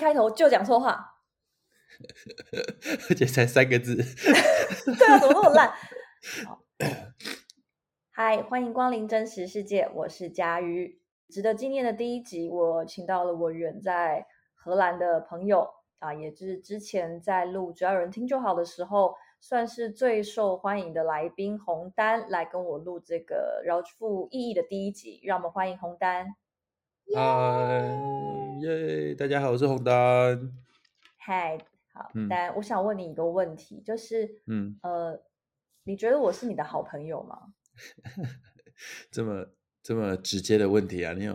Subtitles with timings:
[0.00, 1.16] 开头就讲错话，
[3.10, 3.96] 而且才三个字。
[4.96, 5.70] 对啊，怎么那么烂？
[6.46, 6.62] 好
[8.10, 10.98] 嗨，欢迎光临真实世界，我是佳瑜。
[11.28, 25.20] 值得纪念的第一集，我请到了我远在荷兰的朋友啊，也就是之前在录《只要有人听就好》的时候，算是最受欢迎的来宾红丹来跟我录这个饶富意义的第一集。
[25.24, 26.26] 让我们欢迎红丹。
[27.14, 29.14] 嗨耶！
[29.14, 30.52] 大家好，我是红丹。
[31.16, 31.56] 嗨，
[31.92, 35.18] 好嗯，丹，我想问你一个问题，就是，嗯，呃，
[35.84, 37.54] 你觉得我是你的好朋友吗？
[39.10, 39.46] 这么
[39.82, 41.34] 这么直接的问题啊，你有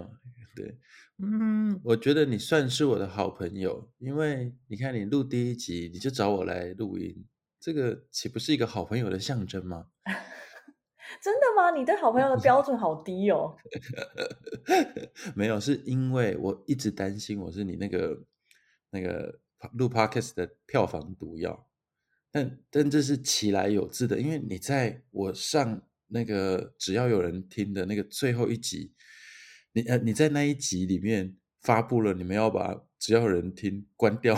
[0.55, 0.77] 对？
[1.17, 7.25] 嗯，我觉得你算是我的好朋友，因为你看你录第一集你就找我来录音，
[7.59, 9.87] 这个岂不是一个好朋友的象征吗？
[11.21, 11.71] 真的吗？
[11.71, 13.55] 你对好朋友的标准好低哦。
[15.35, 18.23] 没有，是因为我一直担心我是你那个
[18.91, 19.39] 那个
[19.73, 21.67] 录 podcast 的票房毒药，
[22.31, 28.93] 但但这是其来有自的，因为你在我上那个只要有人听的那个最后一集，
[29.73, 34.35] 你呃你在那一集里面发布了你们要把只要有人听关掉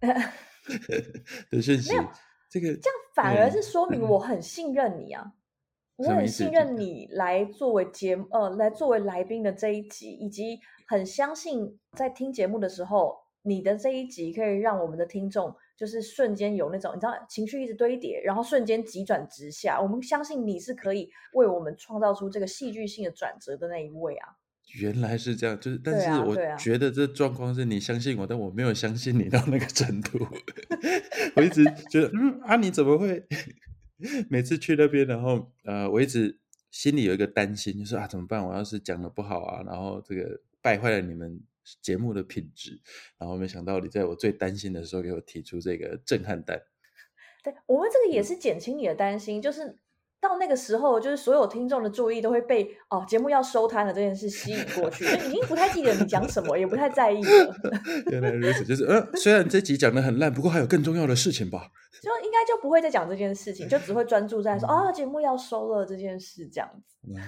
[1.50, 1.90] 的讯息
[2.48, 5.32] 这个这样反而是说明我很信任你啊，
[5.96, 19.80] 我很信任你来作为节目呃来作为来宾的这一集，以及很相信在听节目的时候，你的这一集可以让我们的听众就是瞬间有那种你知道情绪一直堆叠，然后瞬间急转直下。
[19.80, 24.28] 我们相信你是可以为我们创造出这个戏剧性的转折的那一位啊。
[24.80, 30.18] 原来是这样，就是，但是我觉得这状况是你相信我，但我没有相信你到那个程度。
[31.36, 33.22] 我一直觉得，嗯啊，你怎么会
[34.28, 36.38] 每次去那边，然后呃，我一直
[36.70, 38.44] 心里有一个担心，就是啊，怎么办？
[38.44, 41.40] 我要是讲的不好啊，然后这个败坏了你们
[41.80, 42.80] 节目的品质，
[43.18, 46.60] 然后没想到你在我最担心的时候给我提出这个震撼弹。
[47.44, 49.76] 对我们这个嗯也是减轻你的担心，就是
[50.22, 57.54] 到那个时候，就是所有听众的注意都会被哦节目要收摊了这件事吸引过去，就已经不太记得你讲什么，也不太在意了，
[58.12, 61.68] 原来如此，就是呃，虽然这集讲的很烂，不过还有更重要的事情吧。
[62.00, 66.91] 就应该就不会再讲这件事情，就只会专注在说啊节目要收了这件事这样子。
[67.02, 67.18] 啊，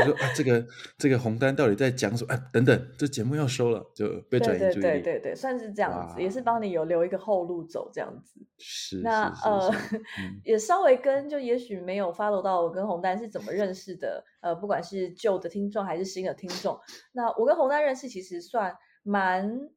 [0.00, 0.66] 我说啊，这个
[0.98, 2.34] 这个红单到底在讲什么？
[2.34, 4.82] 哎，等等，这节目要收了，就被转对对移注意力。
[4.82, 8.40] 对对对，算是这样子，也是哇帮你有留一个后路走这样子。
[8.58, 9.70] 是那呃，
[10.18, 16.78] 嗯也稍微跟就也许没有 follow 到我跟红丹是怎么认识的，呃，不管是旧的听众还是新的听众，
[17.12, 19.70] 那我跟红丹认识其实算蛮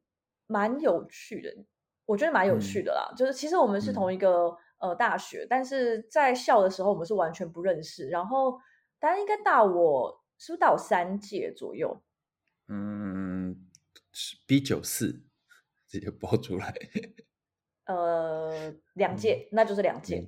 [0.46, 1.50] 蛮有趣的，
[2.04, 3.10] 我觉得蛮有趣的啦。
[3.16, 8.58] 就是其实我们是同一个、呃大学，但是在校的时候我们是完全不认识，然后
[9.04, 12.02] 丹应该大我是不是大我三届左右？
[12.68, 13.68] 嗯
[14.12, 15.22] 是，B 九四
[15.86, 16.74] 直接 报出来，
[17.84, 20.24] 呃，两届，那就是两届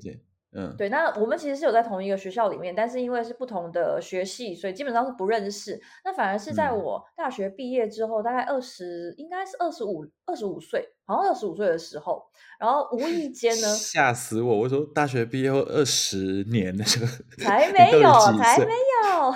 [0.52, 5.78] 嗯，对，那我们其实是有在同一个学校里面，但是因为是不同的学系，所以基本上是不认识。
[6.04, 12.22] 那反而是在嗯我大学毕业之后，大概二十，应该是二十五、二十五岁，好像二十五岁的时候，
[12.58, 14.58] 然后无意间呢， 吓死我！
[14.60, 18.72] 我说大学毕业后二十年的时候，才 没有，才没
[19.12, 19.30] 有，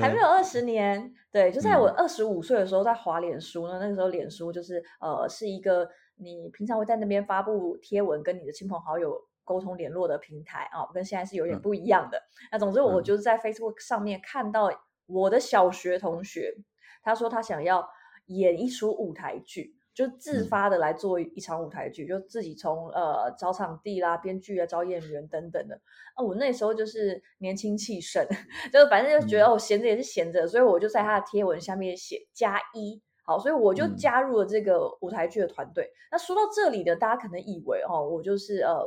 [0.00, 1.12] 还没嗯有二十年。
[1.30, 3.78] 对，就在我嗯二十五岁的时候，在滑脸书呢。
[3.78, 9.14] 那个时候脸书就是呃，是一个你平常会在那边发布贴文，跟你的亲朋好友
[9.48, 12.22] 沟通联络的平台啊，跟现在是有点嗯不一样的。
[12.52, 14.70] 那总之，我嗯就是在 Facebook 上面看到
[15.06, 16.54] 我的小学同学，
[17.02, 17.88] 他说他想要
[18.26, 19.74] 演一出舞台剧。
[19.94, 25.74] 就自嗯发的来做一场舞台剧，就自己从呃找场地啦、编剧啊、招演员等等的。
[26.14, 28.24] 啊，我那时候就是年轻气盛，
[28.72, 33.02] 就是反正就觉得、嗯哦，闲着也是闲着，所以我就在他的贴文下面写加一。
[33.24, 35.90] 好，所以我就嗯加入了这个舞台剧的团队。
[36.12, 38.78] 那说到这里呢，大家可能以为哦，我就是呃，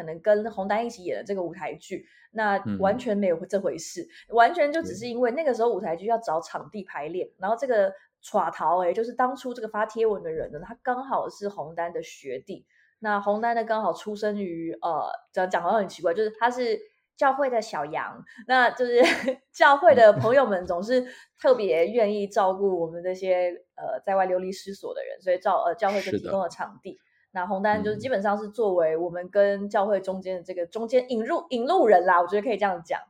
[0.00, 7.92] 可能跟洪丹一起演的这个舞台剧，那完嗯全没有这回事，完全就只是因为那个时候舞台剧要找场地排练，然后这个
[8.22, 12.64] 耍桃哎，就是当初这个发贴文的人呢，他刚好是洪丹的学弟。
[13.00, 16.80] 那洪丹呢，刚好出生于呃，讲讲好像很奇怪，就是他是
[17.16, 19.02] 教会的小羊，那就是
[19.52, 21.06] 教会的朋友们总是
[21.38, 26.98] 特别愿意照顾我们这些呃在外流离失所的人，所以教呃教会就提供了场地。
[27.32, 33.00] 那红丹就是嗯基本上是作为我们跟教会中间的这个中间引入引路人啦，我觉得可以这样讲。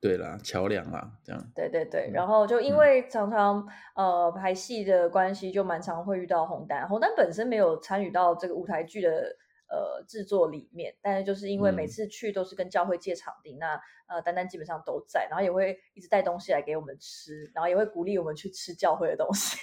[0.00, 1.40] 对啦，桥梁啦，这样。
[1.54, 3.64] 对对对，嗯然后就因嗯为常常、
[3.94, 6.88] 呃排戏的关系，就蛮常会遇到红丹。
[6.88, 9.36] 红丹本身没有参与到这个舞台剧的
[9.72, 19.56] 呃制作里面，但是就是因为每嗯次去都是跟教会借场地，那呃丹丹基本上都在，然后也会一直带东西来给我们吃，然后也会鼓励我们去吃教会的东西。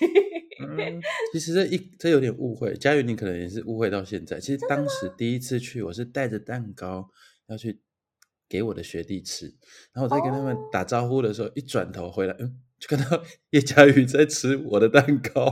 [0.62, 1.00] 嗯，
[1.32, 4.40] 其实这一这有点误会，佳宇你可能也是误会到现在。
[4.40, 7.08] 其实当时第一次去，我是带着蛋糕
[7.48, 7.80] 要去
[8.50, 9.46] 给我的学弟吃，
[9.94, 15.48] 然后我在跟他们哦打招呼的时候，一转头回来，嗯，就看到叶佳宇在吃我的蛋糕。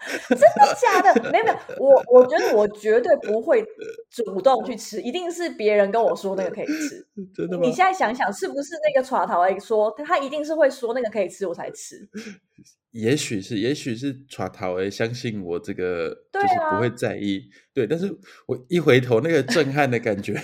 [0.28, 1.30] 真的假的？
[1.30, 3.64] 没有没有，我我觉得我绝对不会
[4.10, 7.06] 主动去吃，一定是别人跟我说那个可以吃。
[7.34, 7.72] 真的吗你？
[7.72, 12.08] 现在想想，是不是那个耍桃诶说他一定是会说那个可以吃，我才吃？
[12.92, 17.42] 也许是，也许是耍桃诶，相信我这个对就是不啊会在意。
[17.72, 18.12] 对，但是
[18.46, 20.34] 我一回头那个震撼的感觉，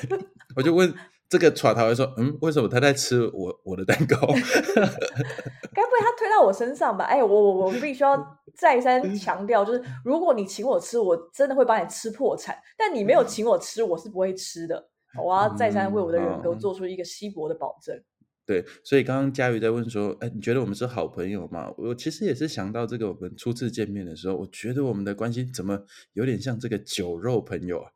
[0.54, 0.94] 我就问
[1.28, 4.16] 这个耍桃诶说，嗯，为什么他在吃我我的蛋糕？
[4.26, 7.04] 该不会他推到我身上吧？
[7.04, 8.16] 哎，我我我必须要
[8.54, 14.88] 再三强调，就是如果你请我吃，我真的会把你吃破产；但你没有请我吃，我是不会吃的。
[15.22, 17.98] 我要再三为我的人格嗯做出一个稀薄的保证。
[18.44, 21.68] 对，所以刚刚佳瑜在问说，哎，你觉得我们是好朋友吗？
[21.76, 25.76] 我其实也是想到这个，我们初次见面的时候，我觉得我们的关系怎么
[26.12, 27.90] 有点像这个酒肉朋友啊？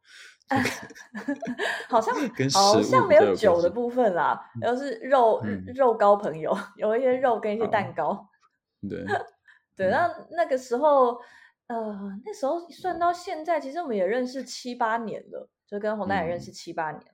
[1.88, 8.28] 好像 跟好像没有酒的部分啦，而是肉、嗯肉糕朋友， 有一些肉跟一些蛋糕。
[8.88, 9.04] 对，
[9.76, 11.20] 对，嗯那那个时候，
[11.68, 17.12] 呃，那时候算到现在，其实我们也认识七八年了，就跟洪丹也认嗯识七八年了。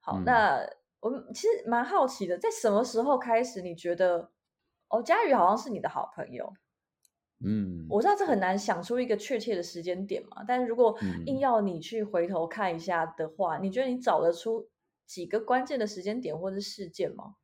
[0.00, 0.58] 好，嗯那
[1.00, 4.30] 我们其实蛮好奇的，在什么时候开始你觉得，
[4.88, 6.52] 哦，佳宇好像是你的好朋友？
[7.42, 10.96] 嗯，我知道这很难想出一个确切的时间点嘛，但是如果
[11.26, 14.68] 硬嗯要你去回头看一下的话，你觉得你找得出
[15.06, 17.36] 几个关键的时间点或者事件吗？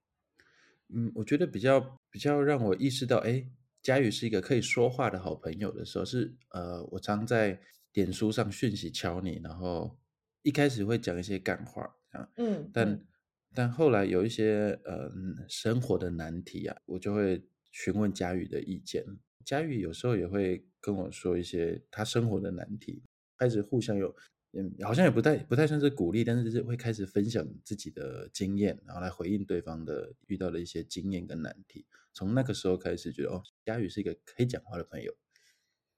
[0.88, 3.48] 嗯，我觉得比较比较让我意识到，哎，
[3.82, 7.58] 佳宇是一个可以说话的好朋友的时候，是呃，我常在
[7.92, 9.98] 点书上讯息敲你，然后
[10.42, 11.82] 一开始会讲一些干话
[12.12, 13.06] 啊，嗯，但、嗯
[13.54, 15.10] 但后来有一些呃
[15.48, 19.02] 生活的难题啊，我就会询问佳宇的意见。
[19.46, 23.04] 佳宇有时候也会跟我说一些他生活的难题，
[23.38, 24.12] 开始互相有，
[24.52, 31.86] 嗯，好像也不太不太算是鼓励，但是就是会开始分享自己的经验，然后来回应对方的遇到的一些经验跟难题。
[32.12, 35.14] 从那个时候开始，觉得哦，佳宇是一个可以讲话的朋友。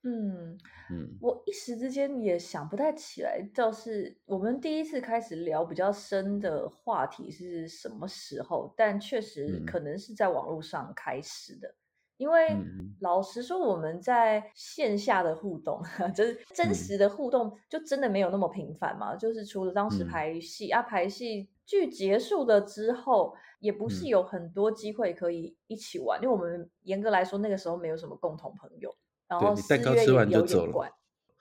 [0.03, 0.59] 嗯，
[0.91, 11.75] 嗯我一时之间也想不太起来，就是我们第一次开始聊比较深的话题是什么时候，但确实嗯可能是在网络上开始的。
[12.19, 15.81] 因为嗯老实说，我们在线下的互动，
[16.15, 19.17] 就是真嗯实的互动，就真的没有那么频繁嘛。
[19.17, 28.95] 就是除了当时嗯排戏、啊，排戏剧结束了之后，也不是嗯有很多机会可以一起玩，因为我们严格来说那个时候没有什么共同朋友。
[29.29, 30.91] 然后四月吃完就有走了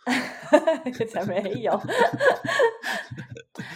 [1.09, 1.71] 才没 有。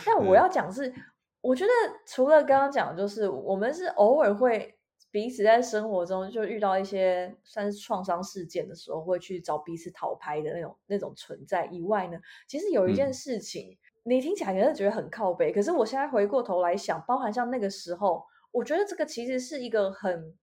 [0.06, 0.94] 但我嗯要讲是，
[1.42, 1.71] 我觉得
[2.06, 4.77] 除了刚刚讲，就是我们是偶尔会
[5.11, 12.17] 彼此在生活中就遇到一些算是创伤事件的时候，会去找彼此讨拍的那种那种存在以外呢，
[12.47, 20.33] 其实有一件嗯事情，你听起来可能觉得很靠背，可是我现在回过头来想，包含像那个时候，我觉得这个其实是一个很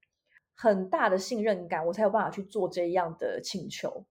[0.54, 4.04] 很大的信任感，我才有办法去做这样的请求。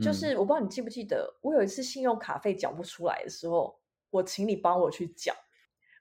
[0.00, 3.76] 就嗯是我不知道你记不记得，我有一次信用卡费缴不出来的时候，
[4.10, 5.34] 我请你帮我去缴，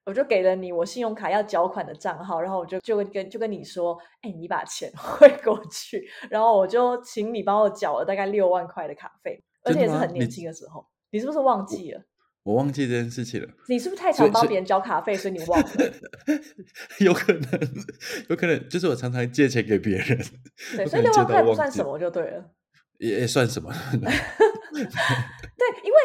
[0.08, 12.02] 我就给了你我信用卡要缴款的账号，然后我就就跟就跟你说，哎，你把钱 汇过去，然后我就请你帮我缴了大概六万块的卡费，而且也是很年轻的时候，你是不是忘记了？
[12.44, 15.68] 我忘记这件事情了，你是不是太常帮别人交卡费，所以你忘了？
[17.04, 17.60] 有可能，
[18.30, 20.18] 有可能就是我常常借钱给别人，
[20.78, 22.50] 对，所以六万块不算什么就对了。
[23.00, 23.70] 也也算什么？
[23.92, 24.82] 对，
[25.84, 25.98] 因为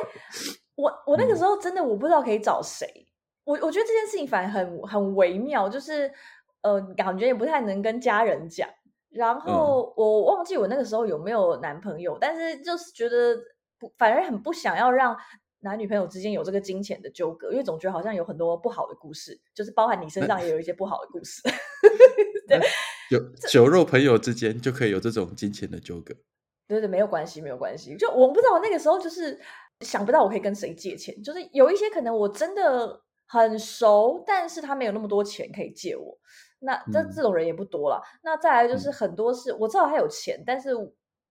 [0.75, 3.07] 我我那个嗯时候真的我不知道可以找谁，
[3.45, 6.11] 我我觉得这件事情反而很很微妙，就是
[6.63, 8.69] 呃，感觉也不太能跟家人讲。
[9.11, 13.37] 然后我忘记我那个时候有没有男朋友，但是就是觉得
[13.79, 15.17] 不，反而很不想要让
[15.61, 21.43] 男女朋友之间有这个金钱的纠葛，因为总觉得好像有很多不好的故事，就是包含你身上也有一些不好的故事。
[22.49, 22.61] 对
[23.11, 26.15] 有酒肉朋友之间就可以有这种金钱的纠葛。
[26.67, 27.95] 对对，没有关系，没有关系。
[27.97, 29.39] 就我不知道那个时候就是
[29.81, 36.19] 想不到我可以跟谁借钱，就是有一些可能我真的很熟，但是他没有那么多钱可以借我。
[36.59, 38.03] 那这嗯这种人也不多了。
[38.23, 40.71] 那再来就是嗯很多是我知道他有钱，但是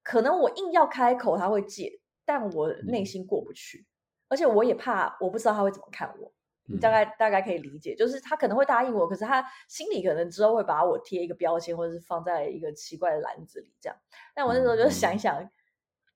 [0.01, 3.85] 可能我硬要开口他会借，但我内嗯心过不去，
[4.27, 6.33] 而且我也怕我不知道他会怎么看我。
[6.65, 13.97] 你大嗯概大概可以理解，就是他可能会答应我，可是他心里可能之后会把我贴一个标签，或者是放在一个奇怪的篮子里这样。
[14.33, 15.37] 但我那时候就嗯想一想，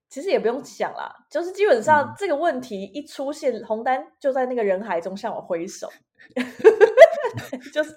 [0.09, 5.89] 其实也不用想啦，就是基本上这个问题一出现，红丹就在那个人海中向我挥手，
[7.73, 7.95] 就是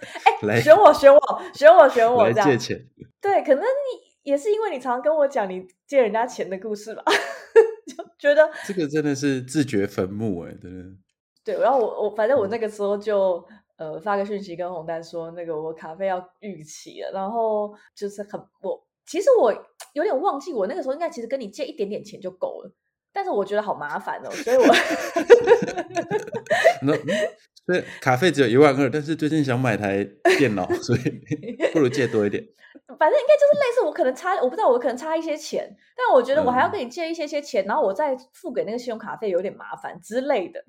[0.48, 2.86] 哎，选我，选我，选我，选我，这样借钱。
[3.20, 7.02] 对，可能你也是因为你常常跟我讲你借人家钱的故事吧，
[7.86, 10.96] 就觉得这个真的是自掘坟墓哎，真的。
[11.44, 13.42] 对，然后我我反正我那个时候就
[13.76, 19.52] 呃发个讯息跟红丹说，那个我咖啡要逾期了，然后就是很我其实我
[19.94, 22.70] 有点忘记，我那个时候应该其实跟你借一点点钱就够了，
[23.12, 24.66] 但是我觉得好麻烦哦，所以我
[26.82, 26.94] 那
[27.66, 30.04] 所以卡费只有一万二，但是最近想买台
[30.38, 31.00] 电脑，所以
[31.72, 32.42] 不如借多一点。
[32.98, 40.64] 反正应该就是类似，我可能差，我不知道我可能差一些钱，但我觉得我还要跟你借一些些钱，然后我再付给那个信用卡费有点麻烦之类的。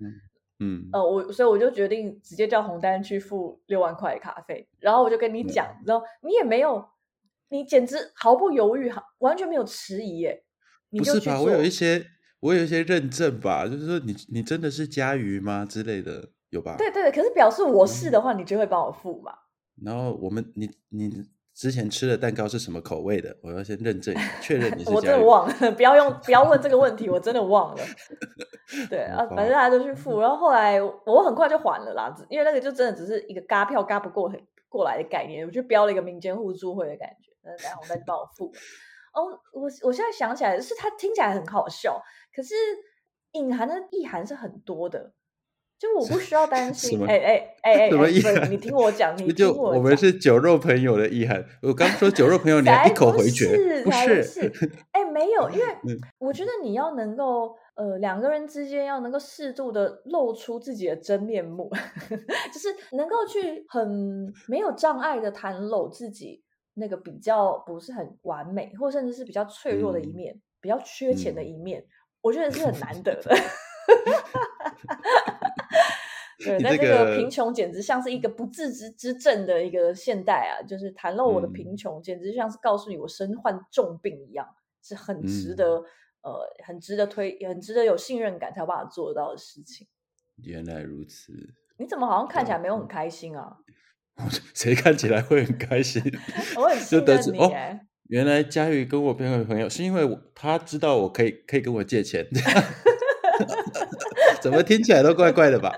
[0.60, 6.86] 嗯，呃，我所以我就决定直接叫红丹去付六万块卡费，然后我就跟你讲，然后你也没有，
[7.50, 10.44] 你简直毫不犹豫，完全没有迟疑耶。
[10.91, 11.41] 不是吧？
[11.41, 12.06] 我有一些，
[12.39, 16.75] 我有一些认证吧，就是说你你真的是佳瑜吗之类的，有吧？
[16.77, 19.34] 对对对，可是表示我是的话，你就会帮我付嘛。
[19.84, 21.25] 然后我们，你你。
[21.56, 23.36] 之前吃的蛋糕是什么口味的？
[23.41, 24.91] 我要先认证确认你是。
[24.91, 27.84] 我真的忘了， 不要用，不要问这个问题，我真的忘了。
[28.89, 34.32] 对 啊，反正大家都去付，然后后来我很快就还了啦，因为那个就真的只是一个嘎票嘎不过
[34.70, 38.51] 过来的概念，我就标了一个民间互助会的感觉，那然后再帮我付。
[39.13, 42.01] 哦，我我现在想起来是它听起来很好笑，
[42.36, 42.53] 可是
[43.31, 45.13] 隐含的意涵是很多的。
[45.79, 48.38] 就我不需要担心，哎哎哎哎，什么意思？
[48.50, 51.41] 你听我讲， 你就我们是酒肉朋友的意涵。
[51.62, 53.48] 我刚说酒肉朋友， 你还一口回绝，
[53.86, 54.51] 不是？
[54.91, 55.65] 哎，没有，因为
[56.19, 61.72] 我觉得你要能够，呃，两个人之间要能够适度的露出自己的真面目，
[62.53, 71.85] 就是能够去很没有障碍的袒露自己那个比较不是很完美，或甚至是比较脆弱的一面，比较缺钱的一面，
[72.21, 73.35] 我觉得是很难得的。
[76.39, 80.63] 对，但这个贫穷简直像是一个不治之之症的一个现代啊！
[80.65, 84.47] 就是袒露我的贫穷，简直像是告诉你我身患重病一样，
[84.81, 85.83] 是很值得
[86.21, 89.85] 呃，很值得推，很值得有信任感才有办法做到的事情。
[90.38, 91.33] 原来如此，
[91.77, 93.57] 你怎么好像看起来没有很开心啊？
[94.53, 96.01] 谁看起来会很开心？
[96.57, 97.51] 我很 信任你哦。
[98.09, 102.25] 原来佳玉跟我变为朋友，是因为我他知道我可以可以跟我借钱，
[104.41, 105.71] 怎么听起来都怪怪的吧？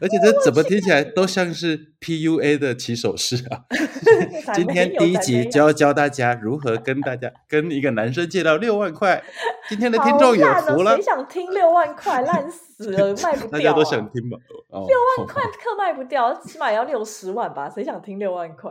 [0.00, 3.64] 而且这怎么听起来都像是 PUA 的起手式啊！
[4.54, 9.22] 今天第一集就要教大家如何跟大家跟一个男生借到六万块。
[9.68, 12.22] 今天的听众有福了，谁想听六万块？
[12.22, 13.50] 烂死了，卖不掉。
[13.52, 14.38] 大家都想听吧？
[14.70, 17.68] 六万块 课卖不掉，起码要六十万吧？
[17.68, 18.70] 谁想听六万块？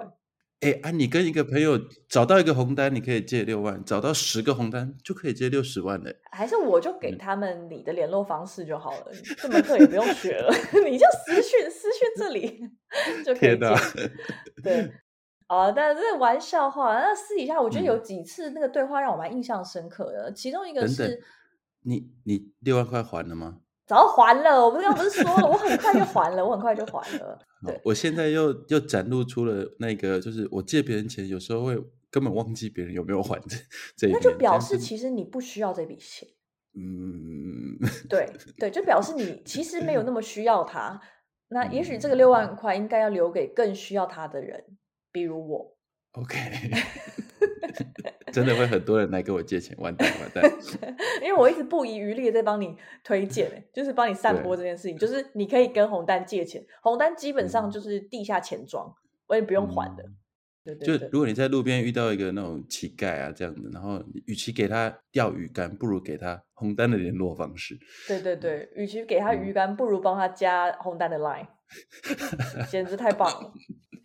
[0.61, 0.89] 哎啊！
[0.89, 6.15] 你跟一个朋友找到一个红单，你可以借六万；找到十个红单，就可以借六十万嘞。
[6.31, 10.51] 还是我就给他们你的联络方式就好了，这门课也不用学了，
[10.89, 12.67] 你就私讯私讯这里
[13.23, 14.11] 就可以借。
[14.63, 14.91] 对，
[15.47, 16.99] 哦，但是这玩笑话。
[16.99, 20.33] 那私底下，我觉得有几次那个对话让我蛮印象深刻的。
[20.33, 21.21] 其中一个是，
[21.83, 23.59] 你你六万块还了吗？
[23.88, 27.39] 早还了，我不是刚不是说了，我很快就还了，我很快就还了。
[27.65, 31.75] 对，我现在又又展露出了那个，就是我借别人钱，有时候会
[32.12, 33.58] 根本忘记别人有没有还这
[33.96, 34.10] 这。
[34.10, 36.27] 那就表示其实你不需要这笔钱。
[36.75, 37.79] 嗯，
[38.10, 38.29] 对
[38.60, 41.01] 对，就表示你其实没有那么需要他。
[41.50, 44.63] 那也许这个六万块应该要留给更需要他的人，
[45.13, 45.77] 比如我。
[46.12, 46.36] OK。
[48.34, 50.51] 真的会很多人来跟我借钱，完蛋完蛋！
[51.24, 58.93] 因为我一直不遗余力的在帮你推荐， 就是帮你散播这件事情，就是你可以跟红丹借钱，红丹基本上就是地下钱庄，
[59.27, 60.03] 我也不用还的。
[60.75, 60.97] 对对。
[60.97, 67.77] 就如果你在路边遇到一个那种乞丐啊这样子，然后与其给他钓鱼竿，不如给他红单的联络方式。
[68.07, 71.47] 对对对，与其给他鱼竿，不如帮他加红单的 line，
[72.69, 73.53] 简直太棒了。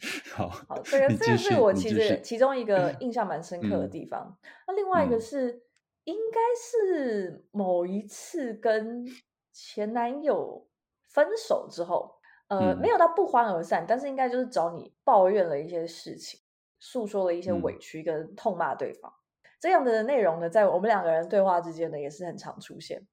[0.35, 4.37] 好，好，这个这个是我其实其中一个印象蛮深刻的地方。
[4.67, 5.63] 那另外一个是，
[6.03, 9.07] 应该是某一次跟
[9.53, 10.67] 前男友
[11.09, 12.17] 分手之后，
[12.49, 16.41] 呃，没有到不欢而散，但是应该就是找你抱怨了一些事情，
[16.85, 19.13] 诉说了一些委屈跟痛骂对方
[19.61, 23.07] 这样的内容呢，在我们两个人对话之间呢，也是很常出现。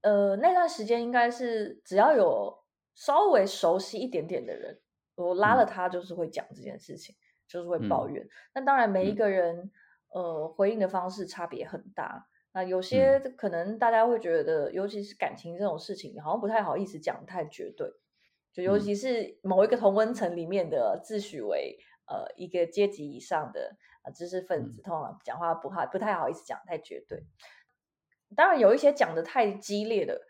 [0.00, 2.64] 呃，那段时间应该是只要有
[2.94, 4.80] 稍微熟悉一点点的人。
[5.14, 7.14] 我拉了他，就是会讲这件事情，
[7.46, 8.26] 就是会抱怨。
[8.54, 9.70] 那当然，每一个人
[10.14, 12.26] 呃回应的方式差别很大。
[12.54, 17.86] 那有些可能大家会觉得，尤其是感情这种事情，好像不太好意思讲太绝对。
[18.54, 21.78] 就尤其是某一个同温层里面的自诩为
[22.12, 23.76] 呃一个阶级以上的
[24.14, 27.24] 知识分子，通常讲话不好不太好意思讲太绝对。
[28.36, 30.20] 当然有一些讲的太激烈的，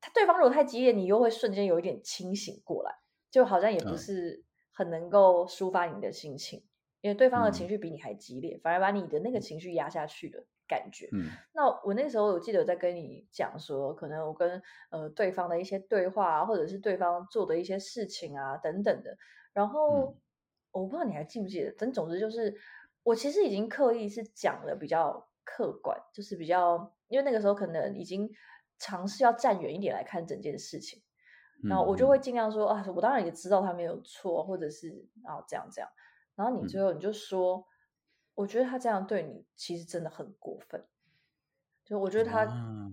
[0.00, 2.94] 他对方如果太激烈，你又会瞬间有一点清醒过来，
[3.30, 3.98] 就好像也不嗯。
[3.98, 6.64] 是很能够抒发你的心情，
[7.00, 7.68] 因为对方的情嗯。
[7.68, 11.08] 绪比你还激烈，反而把你的那个情绪压下去的感觉。
[11.12, 11.30] 嗯。
[11.52, 19.16] 那我那时候我记得在跟你讲说，可能我跟呃对方的一些对话啊，或者是对方做的一些事情啊等等的，
[19.52, 20.14] 然后、嗯
[20.72, 22.54] 我不知道你还记不记得，但总之就是
[23.02, 28.30] 我其实已经刻意是讲的比较客观，就是比较因为那个时候可能已经
[28.78, 31.02] 尝试要站远一点来看整件事情，
[31.64, 32.18] 然后我就嗯会。
[32.18, 34.88] 尽量说啊，我当然也知道他没有错，或者是
[35.24, 35.90] 啊这样这样，
[36.34, 36.80] 然后你最。
[36.80, 37.66] 嗯后你就说，
[38.34, 40.84] 我觉得他这样对你其实真的很过分。
[41.84, 42.90] 就我觉得他啊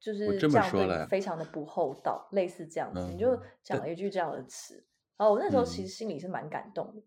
[0.00, 4.84] 就是这样对你非常的不厚道，类似这样子，你就嗯讲了一句这样的词，
[5.16, 7.02] 然后我那时候其嗯实心里是蛮感动的。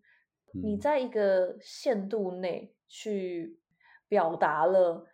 [0.52, 3.58] 你嗯在一个限度内去
[4.08, 5.06] 表达了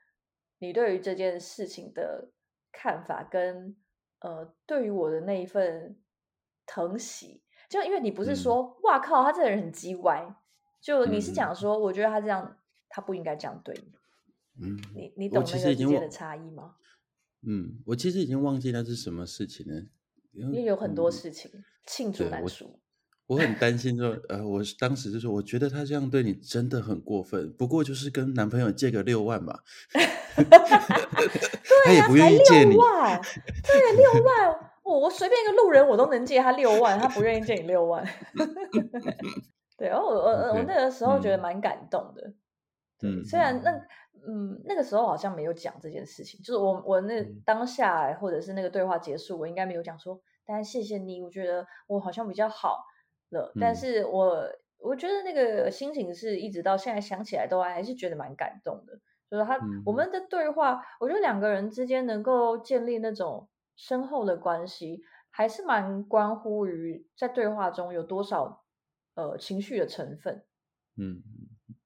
[0.59, 2.31] 你对于这件事情的
[2.71, 3.77] 看法，跟
[4.21, 5.99] 呃对于我的那一份
[6.67, 10.35] 疼惜，就因为你不是嗯说哇靠，他这个人很叽歪，
[10.81, 12.59] 就你是嗯讲说，我觉得他这样，
[12.89, 13.93] 他不应该这样对你。
[14.63, 16.77] 嗯，你你懂那个之间的差异吗？
[17.43, 19.81] 嗯，我其实已经忘记那是什么事情了，
[20.31, 21.51] 因因为为有很多嗯事情
[21.85, 22.79] 罄竹难书。
[23.27, 29.59] 我很担心说，呃，我是当时就说，我觉得他这样对你真的很过分，不过就是跟男朋友借个六万嘛，
[31.85, 38.07] 他也不愿意借你六，万，对，六万，我我随便一个路人我都能借他六万，他不愿意借你六万。
[39.77, 41.41] 对，然后我我我那个时候觉得嗯。
[41.41, 42.33] 蛮感动的。
[42.99, 43.83] 对，嗯虽然那嗯。
[44.27, 47.43] 嗯那个时候好像没有讲这件事情，就是我我那嗯。
[47.45, 52.85] 当下或者是那个对话结束，我应该没有讲说，但谢谢你，我觉得我好像比较好
[53.31, 53.77] 了，但嗯。
[53.77, 54.47] 是我
[54.79, 58.99] 我觉得那个心情是一直到现在想起来都还是觉得蛮感动的。
[59.31, 60.07] 就是他我嗯。
[60.07, 65.01] 们的对话，我觉得两个人之间能够建立那种深厚的关系，
[65.31, 68.65] 还是蛮关乎于在对话中有多少
[69.15, 70.45] 呃情绪的成分。
[70.97, 71.23] 嗯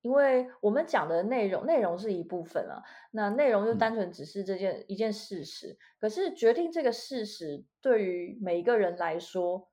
[0.04, 3.74] 因为我们讲的内容，内容是一部分啊，那内容就嗯。
[3.74, 9.68] 单纯只是这件、一件事实，可是决定这个事实对于每一个人来说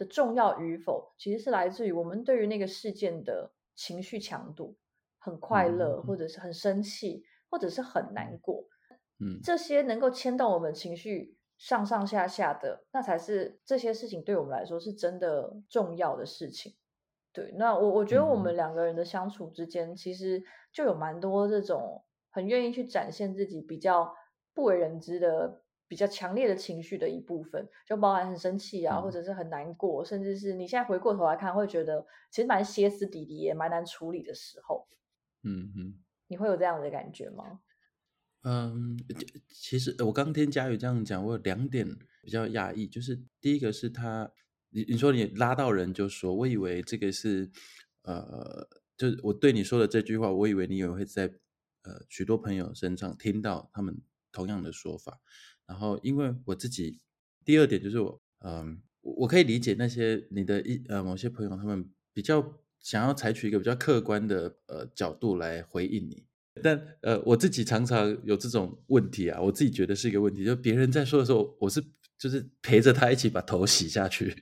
[0.00, 4.78] 的重要与否，其实是来自于我们对于那个事件的情绪强度，
[5.18, 6.26] 很快乐，嗯或者。
[6.26, 8.64] 是很生气，或者是很难过，
[9.18, 9.40] 嗯。
[9.42, 16.74] 这些能够牵动我们情绪上上下下的，那才是这些事情对我们来说是真的重要的事情。
[17.32, 18.56] 对，那我我觉得我们嗯。
[18.56, 24.14] 两个人的相处之间，其实就有蛮多这种很愿意去展现自己比较
[24.54, 29.12] 不为人知的、比较强烈的情绪的一部分，就包含很生气啊，或嗯。
[29.12, 34.86] 者是很难过，甚至是你现在回过头来看，会觉得其实蛮歇斯底里，也蛮难处理的时候，
[35.42, 35.98] 嗯嗯
[36.28, 37.60] 你会有这样的感觉吗？
[38.44, 38.96] 嗯，
[39.48, 41.84] 其实我刚听佳宇这样讲，我有两点
[42.22, 44.32] 比较讶异，就是第一个是他，
[44.68, 47.50] 你你说你拉到人就说，我以为这个是
[48.02, 51.24] 呃，就是我对你说的这句话，我以为你也会在
[51.82, 54.00] 呃许多朋友身上听到他们
[54.32, 55.20] 同样的说法，
[55.70, 56.98] 然后因为我自己，
[57.44, 66.24] 第二点就是我，嗯，我我可以理解那些你的一呃某些朋友他们比较想要采取一个比较客观的呃角度来回应你。
[66.60, 71.80] 但呃，我自己常常有这种问题啊，我自己觉得是一个问题，就别人在说的时候，我是
[72.18, 74.34] 就是陪着他一起把头洗下去，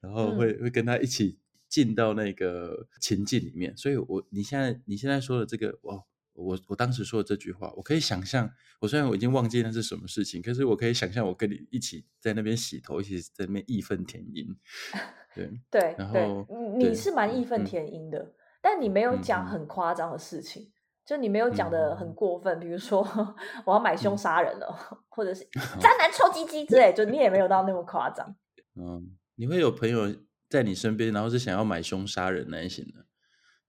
[0.00, 3.74] 然后会、会跟他一起进到那个情境里面。
[3.76, 6.02] 所以我你现在你现在说的这个，哦，
[6.34, 14.54] 我我当时说的这句话，我可以想象，我虽然我已经忘记那是什么事情，可是我可以想象我跟你一起在那边洗头，一起在那边义愤填膺。
[15.34, 20.70] 对，对对然后，你你是蛮义愤嗯填膺的，但你没有讲很夸张的事情，
[21.04, 23.00] 就你没有讲的很嗯过分，比如说
[23.66, 25.44] 我要买凶嗯杀人了，或者是
[25.80, 28.34] 渣男臭鸡鸡之类，就你也没有到那么夸张。
[28.76, 30.14] 嗯，你会有朋友
[30.48, 33.04] 在你身边，然后是想要买凶杀人那一型的。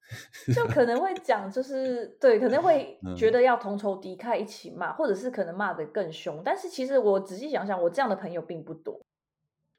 [0.53, 6.41] 就可能会讲，就是对，可能会觉嗯得要同仇敌忾一起骂，或者是可能骂得更凶。
[6.45, 8.99] 但是其实我仔细想想，我这样的朋友并不多。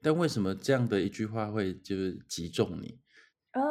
[0.02, 2.98] 但为什么这样的一句话会就是击中你？
[3.52, 3.62] 嗯，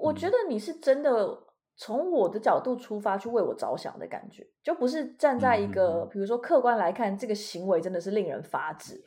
[0.00, 1.38] 我觉嗯得你是真的
[1.76, 9.02] 从我的角度出发去为我着想的感觉，就不是站在一个嗯比如说客观来看，这个行为真的是令人发指，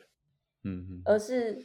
[0.64, 1.58] 嗯嗯而是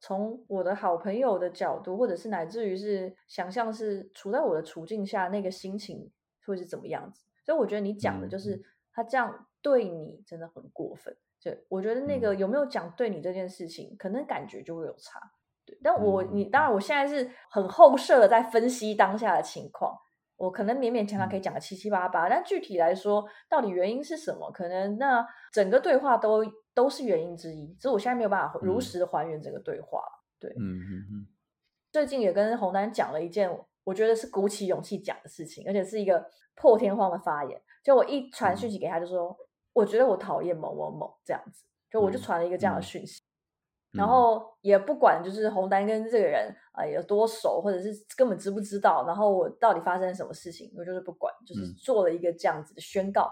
[0.00, 6.10] 从我的好朋友的角度，或者是乃至于是想象是处在我的处境下那个心情
[6.44, 7.24] 会是怎么样子。
[7.44, 11.16] 所以我觉得你讲的就嗯是他这样对你真的很过分。
[11.42, 15.20] 对，我觉得那个嗯有没有讲对你这件事情，可能感觉就会有差。
[15.64, 19.96] 对，但我嗯你当然，我现在是很后设的在分析当下的情况，
[20.36, 24.50] 我可能勉勉强强可以讲个七七八八，但具体来说，到底原因是什么？
[24.52, 26.44] 可能那整个对话都
[26.74, 30.02] 都是原因之一，只是我现在没有办法如实的还原整个对话。
[30.38, 31.26] 对，嗯嗯嗯。
[31.90, 33.50] 最近也跟红丹讲了一件，
[33.84, 36.22] 我觉得是鼓起勇气讲的事情，而且是一个
[36.54, 37.58] 破天荒的发言。
[37.82, 39.34] 就我一传讯息给他，就说
[39.72, 43.22] 我觉得我讨厌某某某这样子，就我就传了一个这样的讯息。
[43.92, 53.22] 然后也不管就是红丹跟这个人啊有多熟，或者是根本知不知道，然后我到底发生什么事情，我就是不管，就是做了一个这样子的宣告，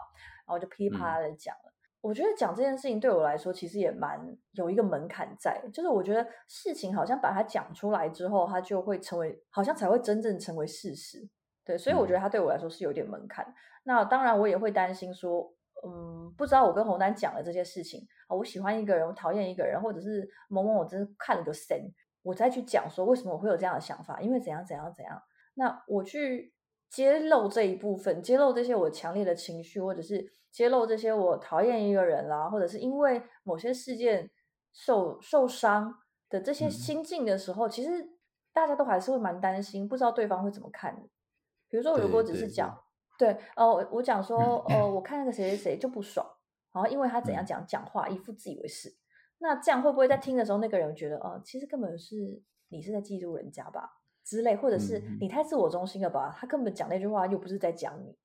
[0.47, 1.73] 然后就噼里啪啦的讲了。
[2.01, 4.21] 我觉得讲这件事情对我来说其实也蛮
[4.53, 11.29] 有一个门槛在，就是我觉得事情好像把它讲出来之后，它就会成为好像才会真正成为事实。
[11.65, 13.47] 对，所以我觉得它对我来说是有点门槛。
[13.85, 15.54] 那当然我也会担心说。
[15.87, 21.79] 嗯，不知道我跟红丹讲了这些事情啊，我喜欢一个人，我讨厌一个人，或者是某某，我真是看了个神，
[22.23, 25.21] 我再去讲说为什么我会有这样的想法，因为怎样怎样怎样。
[25.55, 26.55] 那我去
[26.89, 34.31] 揭露这一部分，揭露这些我强烈的情绪，或者是揭露这些我讨厌一个人啦，或者是因为某些事件
[34.73, 35.95] 受受伤
[36.31, 37.91] 的这些心境的时候，其实
[38.53, 40.95] 大家都还是会蛮担心，不知道对方会怎么看。
[41.69, 42.81] 比如说，如果只是讲。
[43.19, 46.27] 对，呃，我讲说，呃，我看那个谁谁谁就不爽，
[46.73, 48.93] 然后因为他怎样讲讲话，一副自以为是，
[49.39, 53.89] 那这样会不会在听的时候，那个人觉得，哦，其实根本是你是在嫉妒人家吧
[54.25, 56.35] 之类，或者是你太自我中心了吧？
[56.37, 58.17] 他根本讲那句话又不是在讲你，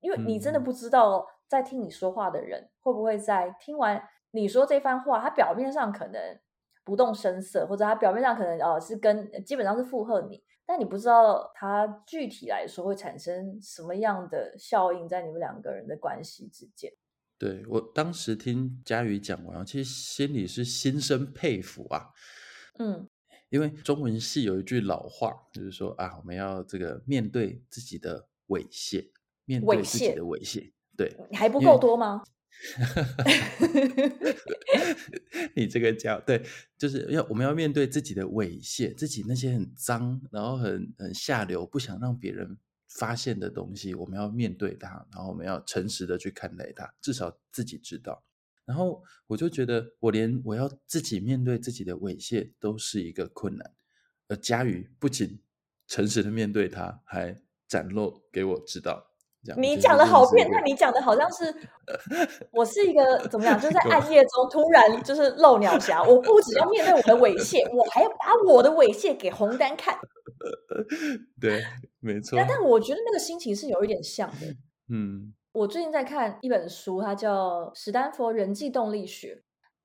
[0.00, 6.38] 因为你真的不知道在听你说话的人会不会在听完你说这番话，他表面上可能
[6.84, 10.44] 不动声色，或者他表面上可能呃是跟基本上是附和你。
[10.68, 16.92] 但你不知道它具体来说会产生什么样的效应在你们两个人的关系之间。
[17.38, 22.10] 对我当时听佳宇讲完，其实心里是心生佩服啊。
[22.78, 23.08] 嗯，
[23.48, 29.10] 因为中文系有一句老话，就是说啊，我们要这个面对自己的猥亵，
[29.46, 30.70] 面对自己的猥亵。
[30.98, 32.22] 对，你还不够多吗？
[35.54, 36.42] 你这个叫对，
[36.76, 42.58] 就是要我们要面对自己的猥亵，自己那些很脏，然后很很下流，不想让别人
[42.88, 48.24] 发现的东西，我们要面对它，然后我们要诚实的去看待它，至少自己知道。
[48.64, 53.74] 然后我就觉得，我连我要自己面对自己的猥亵都是一个困难，
[54.26, 55.40] 而佳宇不仅
[55.86, 57.34] 诚实的面对它，还
[57.66, 59.07] 展露给我知道。
[59.56, 61.54] 你讲的好变态，你讲的好像是
[62.52, 66.02] 我是一个怎么样，就在暗夜中突然就是露鸟侠。
[66.02, 69.96] 我不只要面对我的猥亵，我还要把我的猥亵给红丹看。
[71.40, 71.62] 对，
[72.00, 72.38] 没错。
[72.48, 74.46] 但我觉得那个心情是有一点像的。
[74.90, 79.34] 嗯，我最近在看一本书，它叫《史丹佛人际动力学》。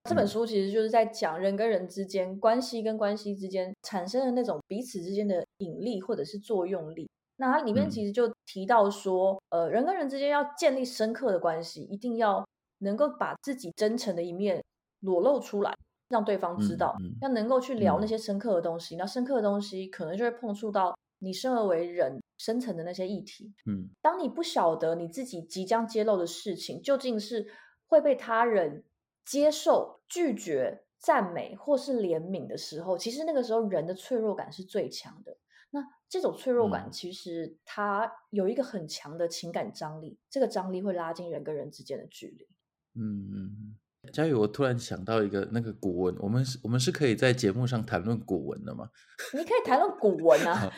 [0.09, 7.09] 这本书其实就是在讲人跟人之间关系跟关系之间产生的那种彼此之间的引力或者是作用力。
[7.37, 12.47] 那它里面其实就提到说，呃，人跟人之间要建立深刻的关系，一定要
[12.79, 14.63] 能够把自己真诚的一面
[14.99, 15.73] 裸露出来，
[16.09, 18.95] 让对方知道，要能够去聊那些深刻的东西。
[18.95, 23.51] 那深刻的东西可能就会碰触到你生而为人深层的那些议题。
[23.65, 27.47] 嗯，当你不晓得你自己即将揭露的事情究竟是
[27.87, 28.83] 会被他人
[29.25, 35.35] 接受、拒绝、赞美或是怜悯的时候，其实那个时候人的脆弱感是最强的。
[35.73, 42.47] 那这种脆弱感，其实它有一个很强的情感张力，这个张力会拉近人跟人之间的距离。
[42.93, 48.87] 嗯嗯，佳宇，我突然想到一个那个古文，我们是，我们是可以在节目上谈论古文的吗？
[49.33, 50.71] 你可以谈论古文啊，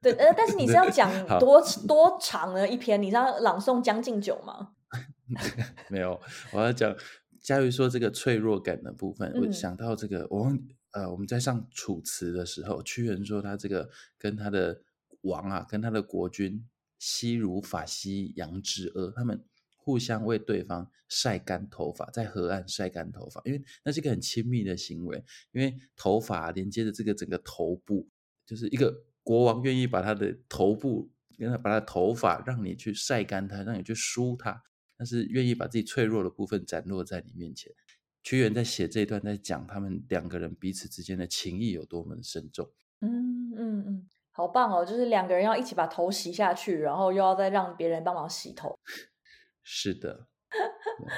[0.00, 3.00] 对，呃，但是你是要讲 多多长的一篇？
[3.02, 4.70] 你是要朗诵《将进酒》吗？
[5.90, 6.18] 没有，
[6.54, 6.96] 我要讲
[7.42, 10.58] 佳宇说这个脆弱感的部分，我想到这个，我忘。
[10.92, 14.82] 呃，我们在上《楚辞》的时候，屈原说他这个跟他的
[15.22, 16.66] 王啊，跟他的国君
[16.98, 19.44] 西如法西杨之阿，他们
[19.76, 28.08] 互相为对方晒干头发，在河岸晒干头发，因为那是一个很亲密的行为，因为头发连接着这个整个头部，
[28.44, 34.62] 就是一个国王愿意把他的头部跟他把他的头发让你去晒干它，让你去梳它，
[34.96, 37.72] 但是愿意把自己脆弱的部分展露在你面前。
[38.22, 42.70] 屈原在写这一段，在讲他们两个人彼此之间的情谊有多么的深重。
[43.00, 44.84] 嗯嗯嗯，好棒哦！
[44.84, 48.78] 就是两个人要一起把头洗下去，然后又要再让别人帮忙洗头。
[49.64, 50.26] 是的，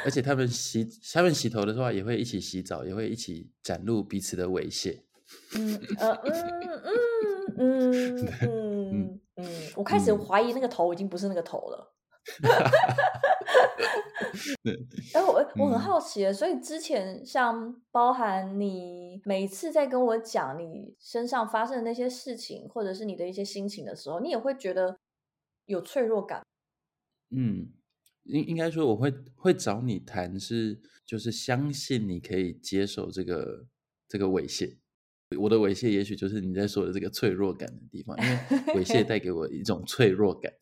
[0.05, 5.03] 而且他们洗他们洗头的话，也会一起洗澡，也会一起展露彼此的猥亵。
[5.57, 6.83] 嗯呃嗯
[7.57, 11.95] 嗯嗯 嗯嗯，我开始怀疑那个头已经不是那个头了。
[15.12, 24.98] 哎，我我很好奇，所以之前像包含你每次在跟我讲你身上发生的那些事情，或者是你的一些心情的时候，你也会觉得
[25.66, 26.42] 有脆弱感。
[27.30, 27.72] 嗯，
[28.24, 33.66] 应应该说我会会找你谈是，就是相信你可以接受这个
[34.08, 34.78] 这个猥亵。
[35.38, 38.37] 我的猥亵也许就是你在说的这个脆弱感的地方，因为
[38.74, 40.52] 猥亵 带给我一种脆弱感。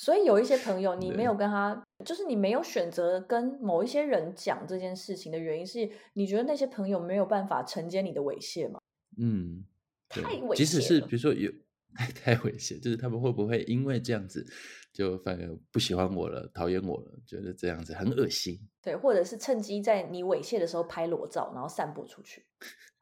[0.00, 8.78] 所以有一些朋友，你没有跟他，就是你没有选择跟某一些人讲这件事情的原因是，你觉得那些朋友没有办法承接你的猥亵吗？
[9.16, 9.64] 嗯，
[10.08, 11.50] 太猥亵即使是比如说有
[11.98, 14.46] 太太猥亵，就是他们会不会因为这样子
[14.92, 18.56] 就反而不喜欢我了，讨厌我了，觉得这样子很恶心。
[18.80, 22.44] 对，或者是趁机在你猥亵的时候拍裸照，然后散播出去。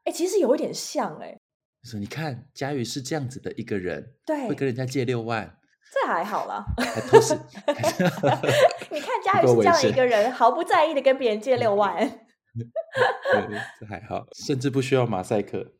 [0.05, 1.39] 哎，其实有一点像哎、
[1.83, 5.59] 说你看佳宇是这样子的一个人，对会，跟人家借六万，
[5.93, 6.63] 这还好啦。
[6.77, 7.33] 还偷食，
[8.91, 11.95] 你看佳宇是这样一个人，毫不在意的跟别人借六万。
[12.57, 15.73] 对，这还好，甚至不需要马赛克。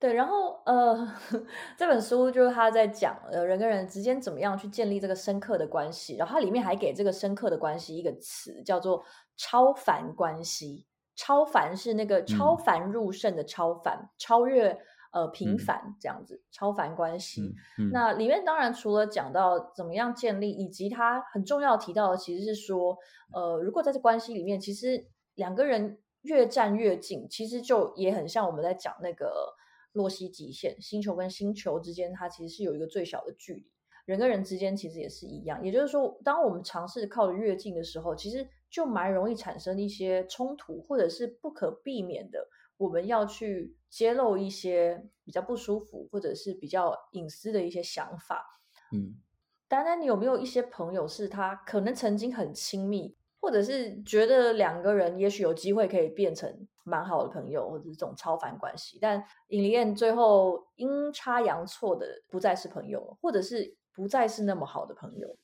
[0.00, 1.14] 对，然后呃，
[1.78, 9.04] 这本书就是他在讲呃人跟人之间怎么样去建立这个深刻的关系，然后它里面还给这个深刻的关系一个词叫做
[9.36, 10.86] 超凡关系。
[11.14, 14.76] 超凡是那个超嗯凡入圣的超凡，超越
[15.12, 17.42] 呃平嗯凡这样子，超凡关系。
[17.78, 22.96] 嗯嗯，那里面当然除了讲到怎么样建立，以及他很重要提到的，其实是说，
[23.32, 29.54] 呃，如果在这关系里面，其实两个人越站越近，其实就也很像我们在讲那个
[29.92, 33.70] 洛希极限，星球跟星球之间，它其实是有一个最小的距离。
[34.04, 42.48] 人跟人之间其实也是一样，也就是说，当我们尝试靠得越近的时候，其实就蛮容易产生一些冲突，或者是不可避免的，
[42.78, 48.58] 我们要去揭露一些比较不舒服或者是比较隐私的一些想法。
[48.90, 49.20] 嗯，
[49.68, 65.36] 丹丹，你有没有一些朋友是他可能曾经很亲密，或者是觉得两个人也许有机会可以变成蛮好的朋友，或者是这种超凡关系，但尹丽燕最后阴差阳错的不再是朋友，或者是不再是那么好的朋友？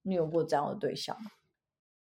[0.00, 1.30] 你有过这样的对象吗？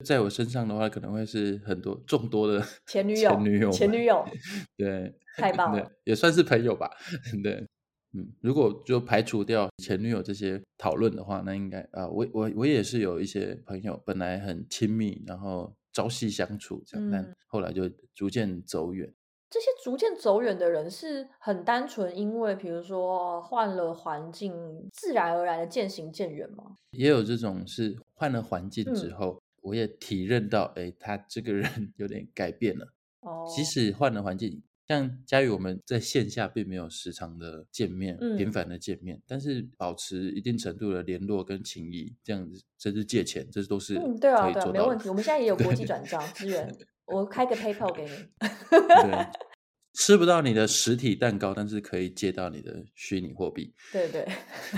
[0.05, 4.25] 在我身上的话，可能会是很多众多的前女友前女友，前女友，
[4.77, 6.91] 对，太棒了， 也算是朋友吧，
[7.43, 7.67] 对，
[8.15, 17.11] 嗯，如果就排除掉前女友这些讨论的话，那应该啊、我我我也是有一些朋友，本来很亲密，然后朝夕相处这样，嗯。
[17.11, 19.13] 但后来就逐渐走远。
[19.53, 24.55] 这些逐渐走远的人是很单纯，因为比如说换了环境，
[24.93, 26.77] 自然而然的渐行渐远吗？
[26.93, 29.15] 也有这种是换了环境之嗯。
[29.17, 31.65] 后，我也体认到，哎，他这个人
[31.97, 32.87] 有点改变了。
[33.21, 44.73] 哦，即使换了环境，像佳宇我们在线下并没有时常的见面，嗯频繁的见面，但是保持一定程度的联络跟情谊，这样子甚至借钱，这都是嗯，对啊，对啊。
[44.73, 45.09] 没问题。
[45.09, 46.75] 我们现在也有国际转账资 源，
[47.07, 48.11] 我开个 PayPal 给你。
[48.69, 49.27] 对，
[49.93, 54.27] 吃不到你的实体蛋糕，但是可以借到你的虚拟货币，对对，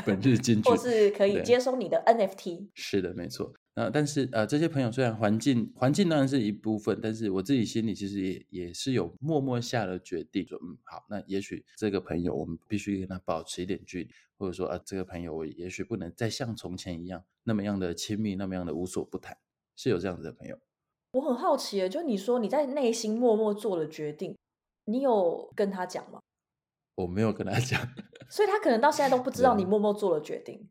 [0.04, 0.76] 本日金句或。
[0.76, 2.70] 是可以接收你的 NFT。
[2.74, 3.54] 是的，没错。
[3.74, 19.38] 那但是呃，这些朋友虽然环境环境当然是一部分，但是我自己心里其实也也是有默默下了决定，说嗯好，那也许这个朋友我们必须跟他保持一点距离，或者说啊这个朋友我也许不能再像从前一样那么样的亲密，那么样的无所不谈，
[19.74, 20.58] 是有这样子的朋友。
[21.12, 24.36] 我很好奇耶，就你说你在内心默默做了决定，
[24.84, 26.20] 你有跟他讲吗？
[26.96, 27.80] 我没有跟他讲，
[28.28, 30.68] 所以他可能到现在都不知道你默默做了决定。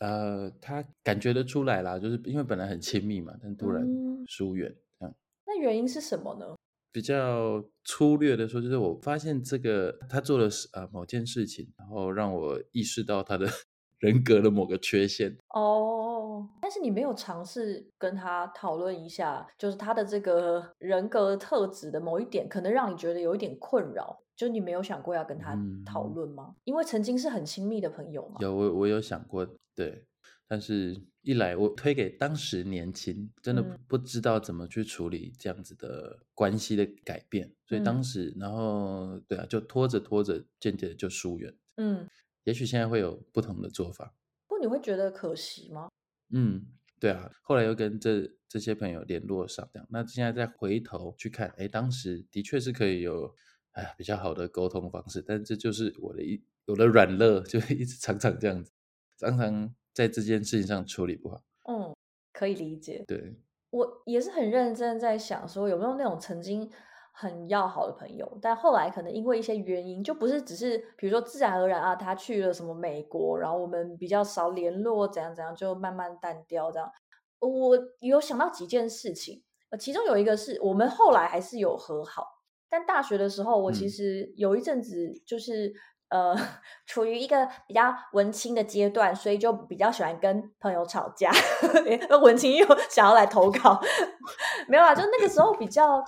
[0.00, 5.14] 呃，他感觉得出来啦，就是因为本来很亲密嘛，但突然嗯疏远，这样。
[5.46, 6.54] 那原因是什么呢？
[6.92, 13.46] 比较粗略的说，就是我发现这个他做了事呃某件事情，然后让我意识到他的
[14.00, 15.36] 人格的某个缺陷。
[15.50, 25.54] 哦，但是你没有尝试跟他讨论一下，就是他的这个人格特质的某一点，可能让你觉得有一点困扰，就你没有想过要跟他
[25.84, 26.54] 讨嗯论吗？
[26.64, 28.36] 因为曾经是很亲密的朋友嘛。
[28.40, 30.04] 有我我有想过，对，
[30.48, 41.54] 但是一来我推给当时年轻，真的嗯不知道怎么去处理这样子的关系的改变，所以当嗯时然后对啊，就拖着拖着，渐渐的就疏远。
[41.76, 42.08] 嗯，
[42.44, 44.14] 也许现在会有不同的做法。
[44.48, 45.88] 不过你会觉得可惜吗？
[46.30, 46.66] 嗯，
[46.98, 53.34] 对啊，后来又跟这这些朋友联络上，这样，那现在再回头去看，哎，当时的确是可以有
[53.72, 58.72] 哎比较好的沟通方式，但这就是我的一我的软肋，就一直常常这样子，
[59.18, 61.40] 常常在这件事情上处理不好。
[61.68, 61.94] 嗯，
[62.32, 63.04] 可以理解。
[63.06, 63.36] 对，
[63.70, 66.70] 我也是很认真在想，说有没有那种曾经
[67.12, 76.90] 很要好的朋友，但后来可能因为一些原因，就不是只是比如说自然而然啊，他去了什么美国，然后我们比较少联络，怎样怎样，就慢慢淡掉这样。
[77.38, 82.24] 我有想到几件事情，呃，其中有一个是我们后来还是有和好，
[82.68, 85.72] 但大学的时候，我其嗯实有一阵子就是
[86.08, 86.36] 呃
[86.86, 91.30] 处于一个比较文青的阶段，所以就比较喜欢跟朋友吵架。
[92.08, 93.80] 那文青又想要来投稿，
[94.68, 96.04] 没有啦，就那个时候比较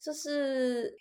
[0.00, 0.92] 就是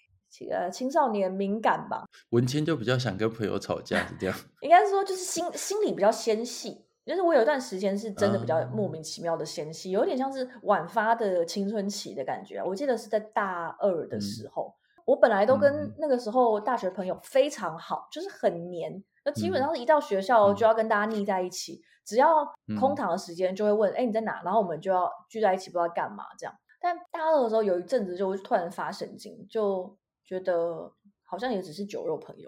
[0.52, 2.06] 呃青少年敏感吧。
[2.30, 4.36] 文青就比较想跟朋友吵架，是这样。
[4.62, 6.86] 应该是说就是心心里比较纤细。
[7.06, 12.62] 就是我有一段时间是真的比较莫名其妙的纤细，有点像是晚发的青春期的感觉。
[12.62, 14.76] 我记得是在大二的时候，
[15.10, 22.46] 我本来都跟那个时候大学朋友非常好，就是很黏，那基本上是一到学校就要跟大家腻在一起，只要
[22.80, 26.54] 空堂的时间就会问：“哎，你在哪？”然后我们就要聚在一起，不知道干嘛这样。
[26.80, 30.94] 但大二的时候有一阵子就突然发神经，就觉得
[31.24, 32.48] 好像也只是酒肉朋友。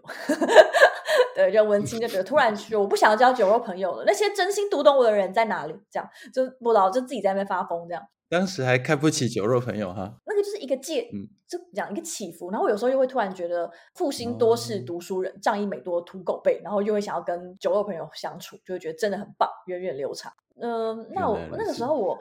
[1.34, 4.04] 对，就文青就觉得突然说我不想要交酒肉朋友了。
[4.06, 5.74] 那些真心读懂我的人在哪里？
[5.90, 8.04] 这样就不知道就自己在那边发疯这样。
[8.32, 11.12] 当时还看不起酒肉朋友哈，那个就是一个界，
[11.46, 12.50] 就讲一个起伏。
[12.50, 20.32] 然后有时候又会突然觉得复兴多是读书人，仗义美多土狗辈，然后又会想要跟酒肉朋友相处，就会觉得真的很棒，源远流长。
[20.62, 22.18] 嗯，那我那个时候我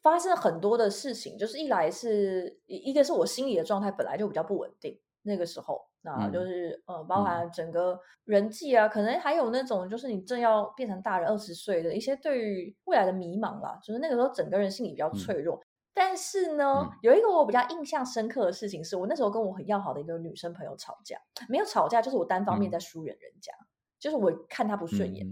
[0.00, 5.91] 发生很多的事情，就是一来是一个是我心理的状态本来就比较不稳定，那个时候。
[6.04, 15.60] 那就是呃，包含整个人际啊，可能还有那种就是你正要变成大人二十岁的一些对于未来的迷茫啦，就是那个时候整个人心里比较脆弱。
[15.94, 23.52] 但是呢，有一个我比较印象深刻的事情是，我那时候跟我很要好的一个女生朋友吵架，没有吵架，就是我单方面在疏远人家，
[24.00, 25.26] 就是我看她不顺眼，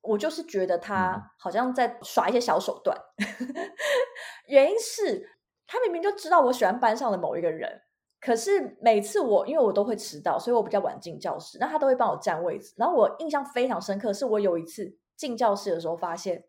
[0.00, 2.96] 我就是觉得她好像在耍一些小手段。
[4.48, 5.28] 原因是
[5.66, 7.82] 她明明就知道我喜欢班上的某一个人。
[8.20, 12.74] 可是每次我因为我都会迟到，所以我比较晚进教室，那他都会帮我占位置。
[12.76, 16.46] 然后我印象非常深刻，是我有一次进教室的时候，发现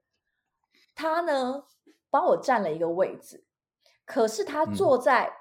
[0.96, 1.64] 他呢
[2.10, 3.46] 帮我占了一个位置，
[4.06, 5.32] 可是他坐在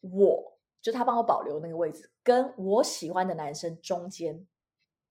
[0.00, 4.46] 我就他帮我保留那个位置，跟我喜欢的男生中间。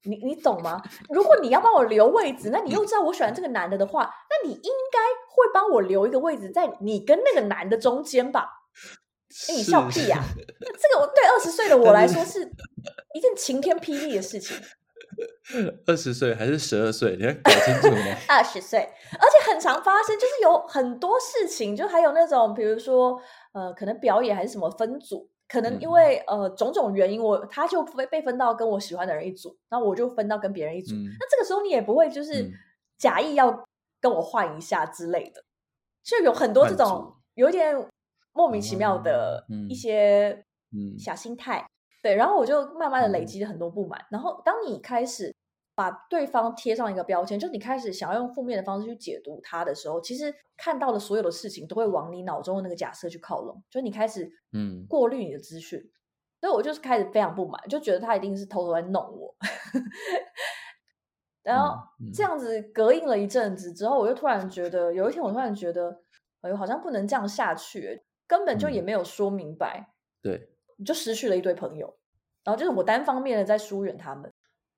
[0.03, 0.81] 你你懂吗？
[1.09, 4.99] 如果你要帮我留位置，那你又知道我喜欢这个男的的话，那你应该
[5.29, 8.47] 会帮我留一个位置在你跟那个男的中间吧？
[9.49, 10.23] 哎，你笑屁呀！
[10.59, 12.41] 这个我对二十岁的我来说是
[13.13, 14.57] 一件晴天霹雳的事情。
[15.85, 17.15] 二十岁还是十二岁？
[17.17, 18.17] 你要搞清楚吗？
[18.27, 23.19] 二十岁，而且很常发生，就是有很多事情，就还有那种，比如说，
[23.53, 30.93] 呃，可能表演还是什么分组，可能因为呃种种原因，我他就被被分到跟我喜欢的人一组，然后我就分到跟别人一组。
[30.93, 32.51] 那这个时候你也不会就是
[32.97, 33.65] 假意要
[33.99, 35.43] 跟我换一下之类的，
[36.03, 37.75] 就有很多这种有点。
[38.37, 40.45] 莫名其妙的一些
[40.99, 41.67] 小心态，
[42.03, 43.99] 对，然后我就慢慢的累积了很多不满。
[44.11, 45.35] 然后当你开始
[45.73, 53.59] 把对方贴上一个标签，就你开始想要用负面的方式去解读他的时候，其实看到的所有的事情都会往你脑中的那个假设去靠拢。
[53.71, 55.81] 就你开始嗯过滤你的资讯，
[56.39, 59.35] 所以我就是开始非常不满，就觉得他一定是偷偷在弄我。
[61.41, 61.75] 然后
[62.13, 66.01] 这样子隔应了一阵子之后，我就突然觉得有一天，我突然觉得
[66.41, 68.03] 哎呦，好像不能这样下去。
[68.27, 71.97] 根本就也没有说明白，对，你就失去了一堆朋友，
[72.43, 74.31] 然后就是我单方面的在疏远他们。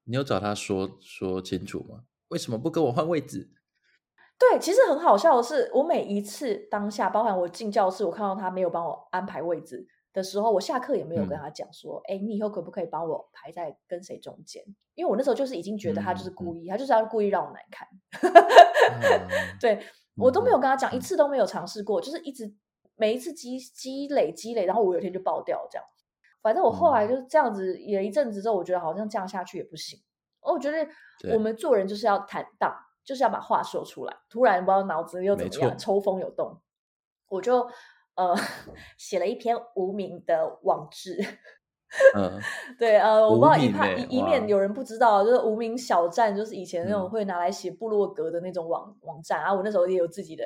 [0.03, 2.03] 你有找他说说清楚吗？
[2.29, 3.49] 为什么不跟我换位置？
[4.37, 14.63] 对，其实很好笑的是，我每一次当下，包含我进教室，我看到他没有帮我安排位置的时候，我下课也没有跟他讲说，哎，你以后可不可以帮我排在跟谁中间？
[14.93, 17.87] 因为我那时候就是已经觉得他就是故意，他就是要故意让我难看。
[19.59, 19.83] 对
[20.15, 22.53] 我都没有跟他讲一次都没有尝试过，就是一直。
[22.99, 25.85] 每一次积积累积累，然后我有一天就爆掉，这样。
[26.41, 29.99] 反正我后来就是这样子，也一阵子之后，我觉得好像这样下去也不行。
[30.41, 30.87] 哦我觉得
[31.33, 34.17] 我们做人就是要坦荡，就是要把话说出来。
[34.29, 36.61] 突然不知道脑子又怎么样，抽风有动，
[37.29, 37.69] 我就
[38.15, 38.35] 呃
[38.97, 41.17] 写了一篇无名的网志。
[42.15, 42.39] 嗯，
[42.79, 49.53] 对，呃，我不知道以怕以以免有人不知道，就是无名小站，就是以前那种会拿来写部落格的那种网网站啊。
[49.53, 50.45] 我那时候也有自己的。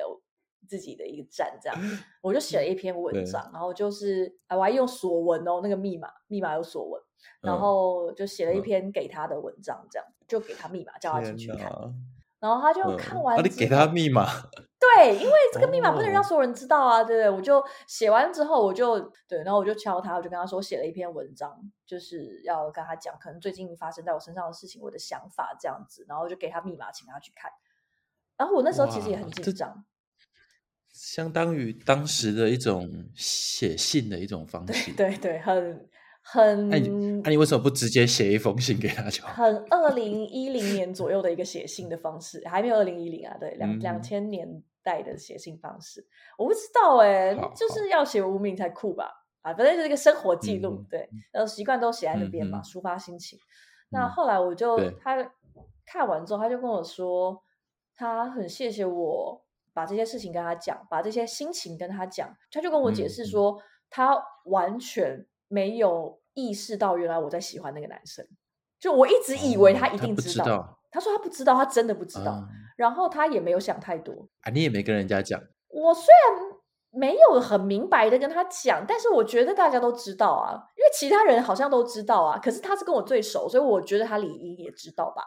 [0.68, 1.78] 自己的一个站，这样
[2.22, 7.02] 我就写了一篇文章，然后就是我还用锁文哦，那个密码密码有锁文，
[7.40, 11.70] 然后就写了一篇给他的文章，这样就给他密码，叫他进去看，
[12.40, 14.26] 然后他就看完，你给他密码，
[14.78, 17.30] 对，因为这个密码不能让所有人知道啊，对不对？
[17.30, 27.50] 我就写完之后，我就对，然后我就敲他，我就跟他说，写了一篇文章，就是要跟他讲可能最近发生在我身上的事情，我的想法这样子，然后就给他密码，请他去看，
[28.36, 29.84] 然后我那时候其实也很紧张。
[30.94, 35.88] 相当于当时的一种写信的一种方式，对对，很
[36.22, 36.68] 很。
[36.68, 36.88] 那你
[37.24, 39.24] 那你为什么不直接写一封信给他就？
[39.24, 46.06] 很二零一零年左右的一个写信的方式，还没有二零一零啊，对，两两千年代的写信方式，
[46.38, 49.10] 我不知道哎，就是要写无名才酷吧？
[49.42, 53.36] 啊，反正就是一个生活记录，对，然后习惯都写在那边嘛，抒发心情。
[53.90, 55.16] 那嗯后来我就他
[55.84, 57.42] 看完之后，他就跟我说，
[57.96, 59.43] 他很谢谢我
[59.74, 62.34] 把这些事情跟他讲，把这些心情跟他讲。
[62.50, 63.60] 他就跟我解释说，
[63.90, 68.26] 他完全没有意识到原来我在喜欢那个男生。
[68.78, 72.30] 就我一直以为哦他一定知道，知道他说他不知道，他真的不知道。
[72.32, 74.26] 啊然后他也没有想太多。
[74.40, 76.58] 啊，你也没跟人家讲，我虽然
[76.90, 82.36] 没有很明白的跟他讲，但是我觉得大家都知道啊，因为其他人好像都知道啊。
[82.36, 85.22] 可是他是跟我最熟，所以我觉得他理应也知道吧。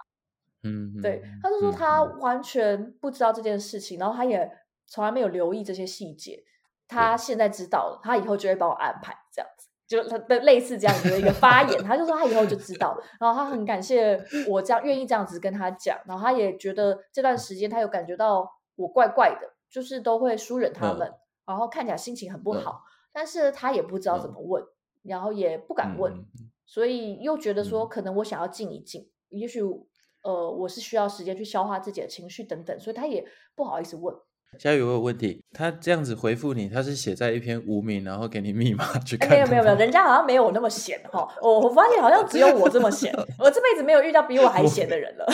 [0.64, 4.52] 嗯，对嗯，他就说他完全不知道这件事情，然后他也
[4.88, 6.44] 从来没有留意这些细节。
[6.88, 11.84] 他现在知道了，他以后就会帮我安排这样子，就他的类似这样子的一个发言。
[11.84, 21.14] 他就说他以后就知道，然后他很感谢我这样愿意这样子跟他讲，然后他也觉得这段时间他有感觉到我怪怪的，就是都会疏远他嗯们，
[21.46, 24.64] 然后看起来心情很不嗯好，但是他也不知道怎嗯么问，
[25.04, 26.24] 然后也不敢问，
[26.66, 29.62] 所以又觉得说，嗯可能我想要静一静，也许
[30.28, 33.26] 呃，我是需要时间去消化自己的情绪等等，所以他也
[33.56, 34.14] 不好意思问。
[34.60, 41.26] 佳宇，我有问题，他这样子回复你，他是写在一篇无名，然后给你密码去没有没有没有，人家好像没有我那么闲哈。
[41.42, 45.26] 我我发现好像只有我这么闲， 我这辈子没有遇到比我还闲的人了。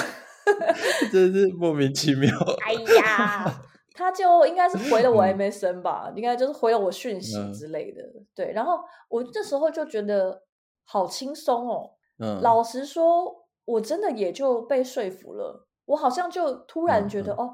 [1.12, 2.30] 真是莫名其妙。
[2.66, 3.62] 哎呀，
[3.96, 8.02] 他就应该是回了我嗯 MSN 吧，应该就是回了我讯息嗯之类的。
[8.36, 8.80] 对，然后
[9.10, 10.44] 我这时候就觉得
[10.84, 11.89] 好轻松哦。
[12.20, 15.68] 嗯，老实说，我真的也就被说服了。
[15.86, 17.53] 我好像就突然嗯觉得，嗯哦，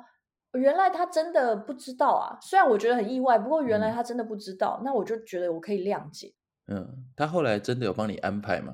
[0.53, 2.37] 原来他真的不知道啊。
[2.41, 6.33] 虽然我觉得很意外，不过原来嗯他真的不知道，那我就觉得我可以谅解。
[6.67, 8.73] 嗯，他后来真的有帮你安排吗？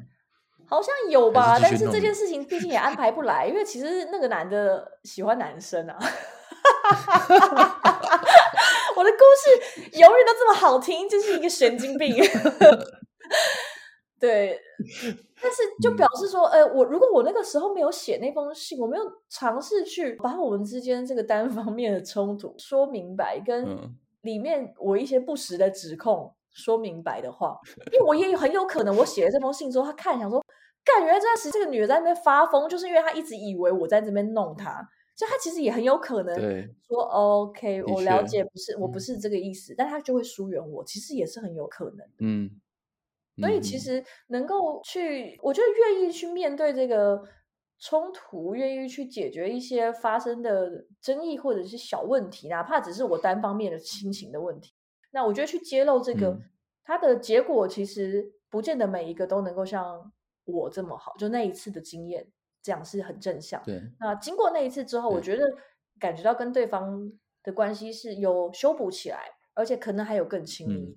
[0.68, 5.98] 好像有吧，是但是这件事情 毕竟也安排不来，因为其实那个男的喜欢男生啊。
[8.96, 12.16] 我的故事永远都这么好听，就是一个神经病。
[14.26, 14.60] 对，
[15.42, 23.96] 但是就表示说，呃，我如果我那个时候没有写那封信，我没有尝试去把我们之间这个单方面的冲突说明白，跟嗯。
[24.22, 27.56] 里面我一些不实的指控说明白的话，
[27.92, 30.44] 因为我也很有可能，我写了这封信之后，他看想说，
[30.84, 34.82] 干，原来这段时间这个女的在那边发疯，就是因为她一直以为我在这边弄她，
[35.16, 39.02] 所以她其实也很有可能对，说 OK，我了解，不是我不嗯。
[39.02, 42.08] 是这个意思，但她就会疏远我，其实也是很有可能。
[42.20, 42.50] 嗯，
[43.38, 43.62] 所以嗯。
[43.62, 47.22] 其实能够去，我觉得愿意去面对这个
[47.80, 54.74] 冲突，愿意去解决一些发生的争议或者是小问题，哪怕只是我单方面的心情的问题，
[55.12, 56.42] 那我觉得去揭露这个，嗯。
[56.88, 60.12] 它的结果其实不见得每一个都能够像
[60.46, 62.28] 我这么好，就那一次的经验
[62.62, 63.60] 这样是很正向。
[63.64, 65.44] 对，那经过那一次之后，我觉得
[66.00, 67.12] 感觉到跟对方
[67.42, 69.18] 的关系是有修补起来，
[69.56, 70.96] 而且可能还有更亲密。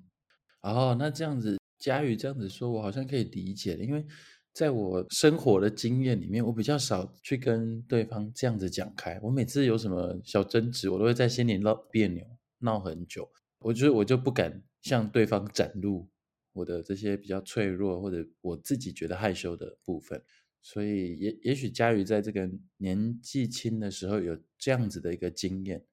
[0.62, 4.04] 嗯，哦，那这样子，佳宇这样子说，我好像可以理解，因为
[4.52, 9.18] 在我生活的经验里面，我比较少去跟对方这样子讲开。
[9.22, 12.26] 我每次有什么小争执，我都会在心里闹别扭，
[12.58, 13.30] 闹很久。
[13.60, 16.08] 我觉得我就不敢向对方展露
[16.52, 20.20] 我的这些比较脆弱或者我自己觉得害羞的部分。
[20.60, 25.84] 所以也也许佳宇在这个年纪轻的时候有这样子的一个经验，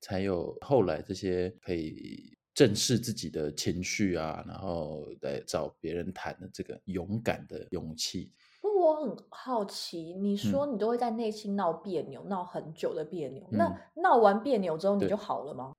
[0.00, 8.30] 才有后来这些可以正视自己的情绪啊，然后来找别人谈的这个勇敢的勇气。
[8.62, 15.72] 不过我很好奇，你说你都会在内心闹别扭，闹很久的别扭，嗯那闹完别扭之后你就好了吗？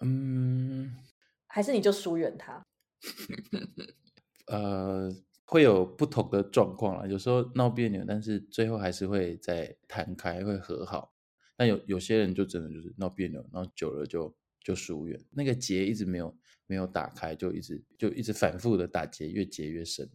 [0.00, 0.94] 嗯，
[1.46, 2.62] 还是你就疏远他？
[4.48, 5.10] 呃，
[5.46, 7.06] 会有不同的状况啦。
[7.06, 11.12] 有时候闹别扭，但是最后还是会再谈开，会和好。
[11.56, 14.34] 但有有些人就真的就是闹别扭，然后久了就
[14.66, 16.36] 就疏远，那个结一直没有
[16.66, 20.10] 没有打开，就一直就一直反复的打结，越结越深。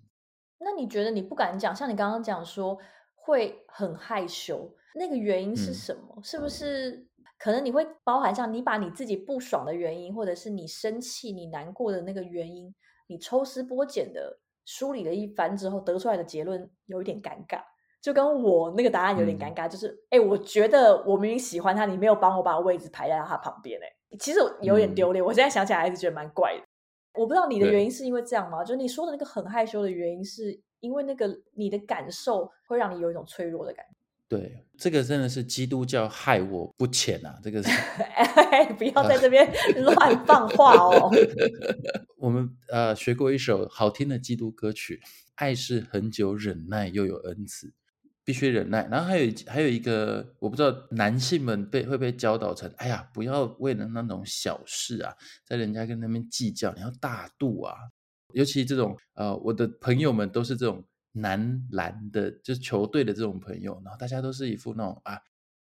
[0.60, 2.78] 那你觉得你不敢讲，像你刚刚讲说
[3.16, 6.22] 会很害羞，那个原因是嗯什么？
[6.22, 7.08] 是不是
[7.40, 12.76] 可能你会包含像你把你自己不爽的原因，或者是你生气、你难过的那个原因，
[13.08, 17.64] 你抽丝剥茧的梳理了一番之后得出来的结论有一点尴尬，
[18.02, 23.88] 就跟我那个答案有点尴嗯尬，就是哎、诶我觉得我明明喜欢他，你没有帮我把位置排在他旁边、哎，
[24.20, 26.64] 其实有点嗯丢脸，我现在想起来还是觉得蛮怪的。
[27.20, 28.64] 我不知道你的原因是因为这样吗？
[28.64, 33.92] 就你说的那个很害羞的原因，是因为那个你的感受会让你有一种脆弱的感觉。
[34.30, 37.38] 对，这个真的是基督教害我不浅啊！
[37.44, 39.46] 这个是哎， 不要在这边
[39.84, 41.12] 乱放话哦。
[42.16, 45.02] 我们呃学过一首好听的基督歌曲，
[45.36, 47.74] 爱是很久忍耐又有恩慈，
[48.24, 48.88] 必须忍耐。
[48.90, 55.16] 然后还有还有一个，我不知道男性们被会被教导成，哎呀，不要为了那种小事啊，
[55.46, 57.76] 在人家跟那边计较，你要大度啊。
[58.34, 65.20] 尤其这种呃，我的朋友们都是这种男篮的，就是球队的这种朋友，然后大家都是一副那种啊，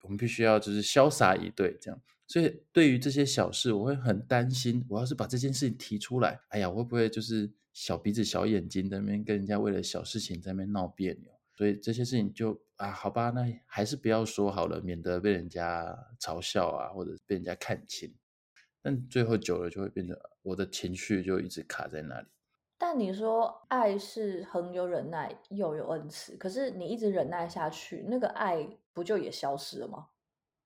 [0.03, 1.99] 我们必须要就是潇洒以对这样。
[2.27, 4.85] 所以对于这些小事，我会很担心。
[4.87, 11.32] 我要是把这件事情提出来，哎呀，会不会就是小鼻子小眼睛在那边跟人家为了小事情在那边闹别扭？
[11.55, 18.13] 所以这些事情就啊，好吧，那还是不要说好了，免得被人家嘲笑啊，或者被人家看轻。
[18.81, 22.27] 但最后久了就会变成我的情绪就一直卡在那里。
[22.77, 30.07] 但你说爱是很有忍耐又有恩慈，可是你一直忍耐下去，那个爱不就也消失了吗？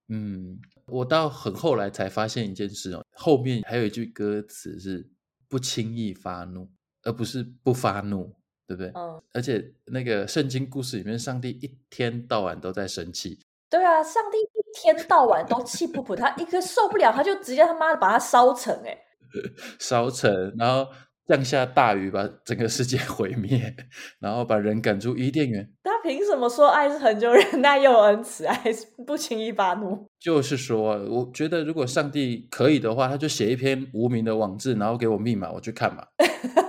[0.08, 5.12] 嗯，我到很后来才发现一件事哦，后面还有一句歌词是
[5.50, 6.72] 不轻易发怒，
[7.04, 8.34] 而不是不发怒，
[8.68, 8.92] 对不对？
[8.96, 13.40] 嗯，而且那个圣经故事里面，上帝一天到晚都在生气。
[13.70, 18.98] 对啊，上帝一天到晚都气不普，他一个受不了，他就直接他妈的把它烧成哎，
[19.80, 20.92] 烧成，然后。
[21.28, 23.76] 降下大雨，把整个世界 毁灭，
[24.22, 25.70] 然后把人赶出伊甸园。
[25.84, 30.08] 他凭什么说爱是恒久忍耐又恩慈，爱是不轻易发怒？
[30.22, 36.08] 就是说，我觉得如果上帝可以的话，他就写一篇无名的网志，然后给我密码，我去看嘛。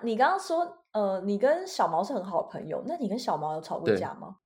[0.00, 4.36] 那你刚刚说，呃，你跟小毛是很好的朋友，那你跟小毛有吵过架吗？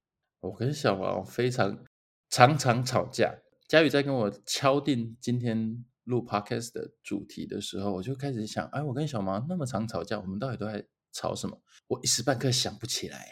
[0.41, 1.85] 我跟小毛非常
[2.31, 3.35] 常常吵架。
[3.69, 5.85] 佳宇在跟我敲定今天。
[6.07, 11.57] 录 podcast 的主题的时候，我就开始想，哎，我跟小毛那么常吵架，我们到底都在吵什么？
[11.87, 13.29] 我一时半刻想不起来，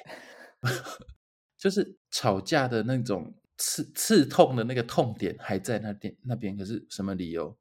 [1.59, 7.59] 就是吵架的那种刺刺痛的那个痛点还在那边那边，可是什么理由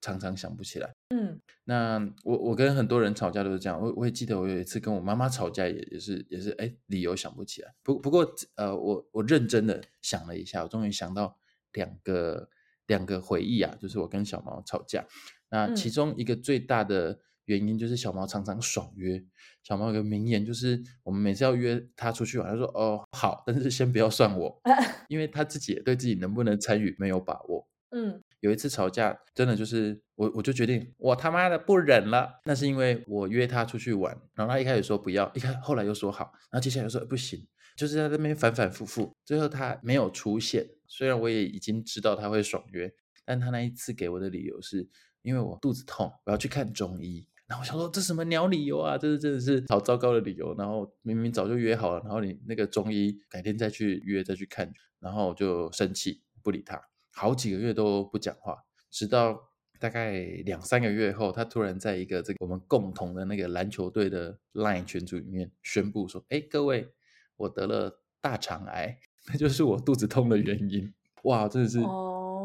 [0.00, 0.88] 常常想不起来。
[1.12, 7.74] 嗯，那我我跟很多人吵架都是这样，我我也记得我有一次跟我妈妈吵架，也也是也是，哎，理由想不起来。
[7.82, 11.36] 不不过呃，我我认真的想了一下，我终于想到
[11.72, 12.48] 两个。
[12.88, 15.06] 两个回忆啊，就是我跟小毛吵架。
[15.50, 19.24] 那其中一个最大的原因就是小毛常常爽约。
[19.62, 24.60] 小毛有个名言，就是我们每次要约他出去玩，他说：“哦，好，但是先不要算我，
[25.08, 32.40] 因为他自己也对自己能不能参与没有把握。”嗯，有一次吵架，真的就是我我就决定我他妈的不忍了。
[32.44, 37.46] 那是因为我约他出去玩，然后他一开始说不要，一开后来又说好，然后接下来又说不行。
[37.76, 40.68] 就是在那边反反复复，最后他没有出现。
[40.86, 42.92] 虽然我也已经知道他会爽约，
[43.24, 44.86] 但他那一次给我的理由是
[45.22, 47.26] 因为我肚子痛，我要去看中医。
[47.46, 48.98] 然后我想说，这什么鸟理由啊？
[48.98, 50.54] 这是真的是好糟糕的理由。
[50.58, 54.70] 然后明明早就约好了，然后你那个中医改天再去约再去看，
[55.00, 56.80] 然后我就生气不理他，
[57.12, 59.48] 好几个月都不讲话，直到
[59.78, 66.92] 大概两三个月后，他突然在一个这个我们共同的那个篮球队的 Line 群组里面宣布说：“哎，各位。”
[67.38, 70.92] 我得了大肠癌，那就是我肚子痛的原因。
[71.24, 71.80] 哇，真的是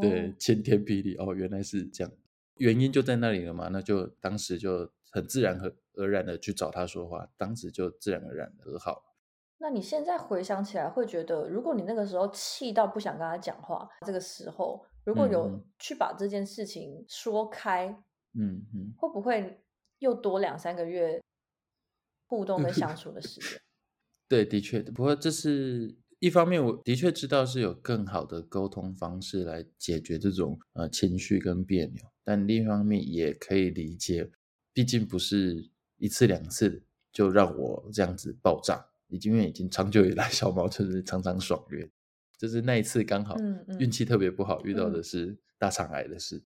[0.01, 1.35] 对晴天霹雳哦！
[1.35, 2.11] 原来是这样，
[2.55, 3.67] 原因就在那里了嘛？
[3.71, 9.03] 那就当时就很自然和而然的去找他说话，当时就自然而然的和好。
[9.59, 17.87] 那你现在回想起来，会觉得如果你那个时候气到不想跟他讲话，这个时候如果有去把这件事情说开，
[18.33, 19.59] 嗯嗯，会不会
[19.99, 21.21] 又多两三个月
[22.27, 23.59] 互动跟相处的时间？
[24.29, 34.29] 对，的确，不过这是一方面，我的确知道是有更好的沟通方式来解决这种呃情绪跟别扭，但另一方面也可以理解，
[34.73, 41.89] 毕竟不是一次两次就让我这样子爆炸，已经因为已经长久以来 小毛就是常常爽约，
[42.37, 43.35] 就是那一次刚好
[43.79, 46.43] 运气特别不好，遇到的是大肠癌的事。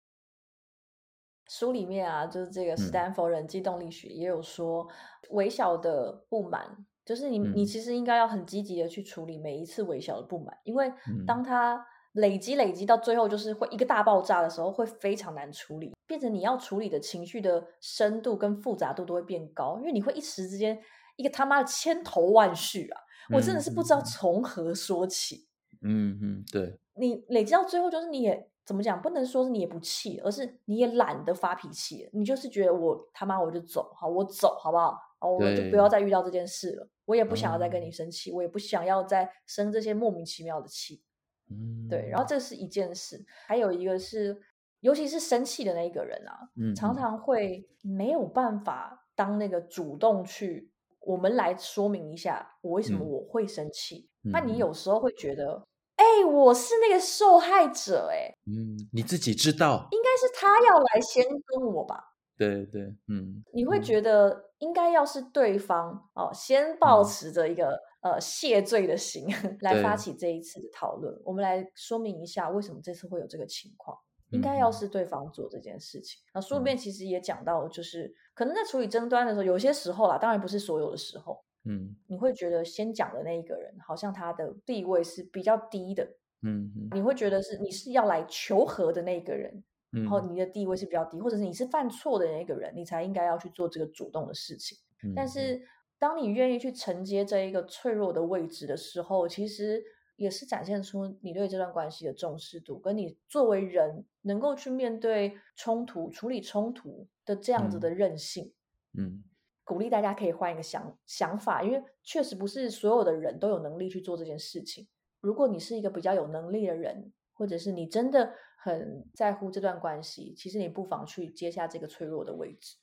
[1.47, 4.87] 书里面啊，就是这个斯坦福人际动力学也有说，
[5.31, 6.85] 微小的不满。
[7.03, 10.89] 就是你，你其实应该要很积极的去处理每一次微小的不满，因为
[11.25, 11.83] 当它
[12.13, 20.79] 累积累积到最后，就是会一个大爆炸的时候，会非常难处理，变成你要处理的情绪的深度跟复杂度都会变高，因为你会一时之间
[21.21, 23.01] 一个他妈的千头万绪啊，
[23.35, 25.47] 我真的是不知道从何说起。
[25.83, 34.97] 嗯嗯，对，你累积到最后，就是你也怎么讲，不能说是你也不气，而是你也懒得发脾气，你就是觉得我他妈我就走，好，我走好不好？
[35.19, 36.89] 哦，我就不要再遇到这件事了。
[37.05, 41.03] 我也不想要再跟你生气，我也不想要再生这些莫名其妙的气。
[41.49, 42.09] 嗯，对。
[42.09, 44.41] 然后这是一件事，还有一个是，
[44.79, 50.70] 尤其是生气的那一个人啊，常常会没有办法当那个主动去，
[51.01, 54.09] 我们来说明一下我为什么我会生气。
[54.31, 62.03] 那你有时候会觉得，哎，我是那个受害者，哎，嗯，你自己知道，应该是他要来先跟我吧。
[62.37, 69.27] 对对，嗯，你会觉得应该要是对方哦，先保持着一个呃谢罪的心
[69.61, 71.19] 来发起这一次的讨论。
[71.23, 73.97] 我们来说明一下为什么这次会有这个情况。
[74.31, 76.21] 应该要是对方做这件事情。
[76.33, 81.95] 那书里面其实也讲到，就是可能在处理争端的时候，有些时候啦，当然不是所有的时候，嗯。
[82.07, 86.03] 你会觉得先讲的那一个人好像他的地位是比较低的，
[86.41, 94.77] 嗯嗯你会觉得是你是要来求和的那一个人，嗯，然后你的地位是比较低，或者是你是犯错的那一个人，你才应该要去做这个主动的事情。
[95.03, 95.13] 嗯。
[95.15, 95.61] 但是
[95.99, 99.83] 当你愿意去承接这一个脆弱的位置的时候，其实
[100.21, 108.53] 也是展现出你对这段关系的重视度，跟你作为人能够去面对冲突、处理冲突的这样子的韧性。
[108.97, 109.23] 嗯
[109.63, 114.87] 鼓励大家可以换一个想想法，因为确实不是所有的人都有能力去做这件事情。
[115.21, 122.77] 如果你是一个比较有能力的人，或者是你真的很在乎这段关系，其实你不妨去接下这个脆弱的位置。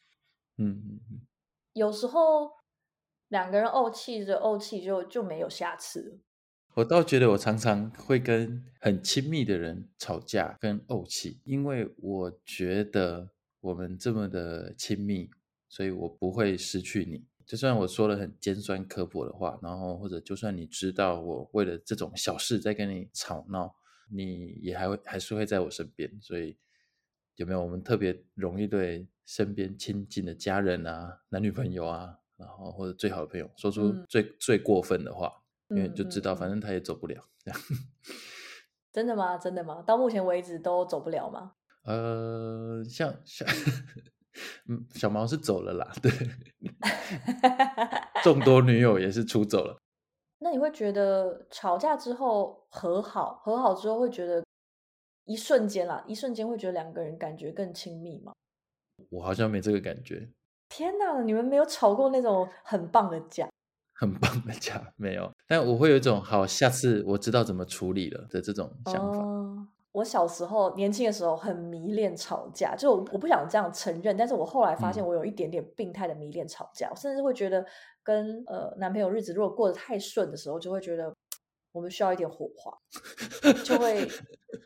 [0.57, 1.21] 嗯嗯嗯，
[1.75, 2.53] 有时候
[3.29, 6.19] 两个人怄气着怄气就就没有下次了。
[6.79, 15.29] 我倒觉得我常常会跟很亲密的人吵架跟怄气，因为我觉得我们这么的亲密，
[15.69, 17.25] 所以我不会失去你。
[17.45, 23.75] 就算我说了很尖酸刻薄的话，然后或者就算你知道我为了这种小事在跟你吵闹，
[24.09, 26.09] 你也还会还是会在我身边。
[26.21, 26.57] 所以
[27.35, 35.43] 有没有我们特别容易对身边亲近的家人啊、男女朋友啊，然后或者最好的朋友说出嗯最、最过分的话？
[35.71, 37.23] 因为嗯就知道，嗯反正他也走不了。
[37.45, 37.61] 这样，
[38.93, 39.37] 真的吗？
[39.39, 39.83] 真的吗？
[39.87, 41.53] 到目前为止都走不了吗？
[41.85, 43.49] 呃，像像，
[44.69, 46.11] 嗯，小毛是走了啦， 对，
[48.23, 49.77] 众多女友也是出走了。
[50.41, 54.45] 那你会觉得吵架之后和好，和好之后会觉得
[55.25, 58.33] 一瞬间啦，一瞬间会觉得两个人感觉更亲密吗？
[59.11, 60.29] 我好像没这个感觉，
[60.69, 63.49] 天哪，你们没有吵过那种很棒的架？
[63.95, 69.19] 很棒的架没有，但我会有一种好，下次我知道怎么处理了的这种想法。
[69.19, 77.65] 哦，我小时候年轻的时候很迷恋吵架，就我我不想这样承认，但是我后来发现嗯我有一点点病态的迷恋吵架，我甚至会觉得
[78.03, 81.13] 跟呃男朋友日子如果过得太顺的时候，就会觉得
[81.73, 82.73] 我们需要一点火花，
[83.65, 84.07] 就会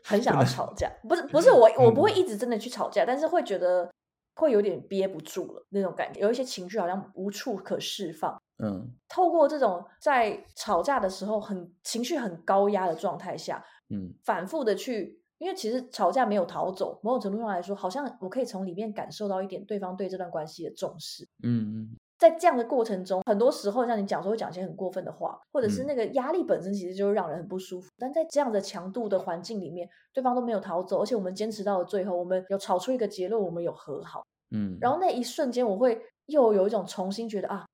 [0.03, 0.91] 很 想要吵架。
[1.07, 3.89] 不是不是我我不会嗯一直真的去吵架，但是会觉得
[4.35, 8.41] 会有点憋不住了那种感觉，有一些情绪好像无处可释放。
[8.63, 21.27] 嗯透过这种在吵架的时候很情绪很高压的状态下，嗯反复的去，因为其实吵架没有逃走，某种程度上来说，好像我可以从里面感受到一点对方对这段关系的重视。
[21.43, 27.91] 嗯在这样的过程中，很多时候像你讲说会讲一些很过分的话，或者是嗯那个压力本身其实就会让人很不舒服。
[27.97, 34.23] 但在这样的强度的环境里面，对方都没有逃走，而且我们坚持到了最后，我们有吵出一个结论，我们有和好。
[34.51, 37.65] 嗯，然后那一瞬间，我会又有一种重新觉得啊，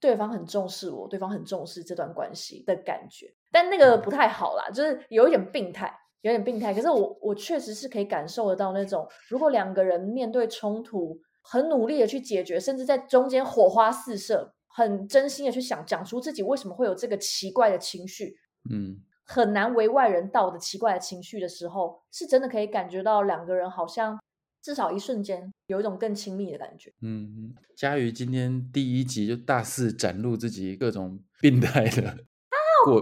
[0.00, 3.32] 对方很重视我，对方很重视这段关系的感觉。
[3.52, 6.74] 但那个不太好啦，就是有一点病态，有点病态。
[6.74, 18.36] 可是我我确实是可以感受得到那种，如果两个人面对冲突，很努力的去解决，甚至在中间火花四射，很真心的去想讲出自己为什么会有这个奇怪的情绪，
[18.70, 24.20] 嗯很难为外人道的奇怪的情绪的时候，是真的可以感觉到两个人好像
[24.60, 26.92] 至少一瞬间有一种更亲密的感觉。
[27.00, 32.18] 嗯嗯，佳瑜今天第一集就大肆展露自己各种病态的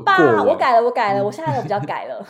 [0.04, 1.24] 爸，我，改了，我改了，嗯。
[1.24, 2.26] 我现在有比较改了。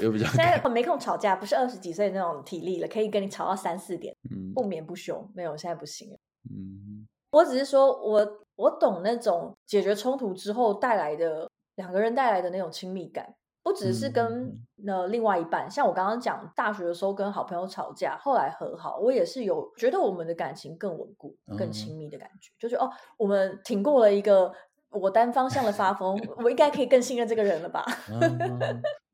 [0.00, 0.62] 有有比较现在改。
[0.62, 4.52] 很没空吵架，不是二十几岁那种体力了，可以跟你吵到三四点，嗯。
[4.54, 5.28] 不眠不休。
[5.34, 6.16] 没有，现在不行了。
[6.50, 7.06] 嗯。
[7.30, 8.26] 我只是说我
[8.56, 14.58] 我懂那种解决冲突之后带来的两个人带来的那种亲密感，不只是嗯跟嗯。
[14.86, 21.72] 呃另外一半，像我刚刚讲大学的时候跟好朋友吵架，后来和好，我也是有觉得我们的感情更稳固、更嗯。
[21.72, 24.52] 亲密的感觉，就是哦，我们挺过了一个
[24.94, 27.84] 我单方向的发疯，我应该可以更信任这个人了吧？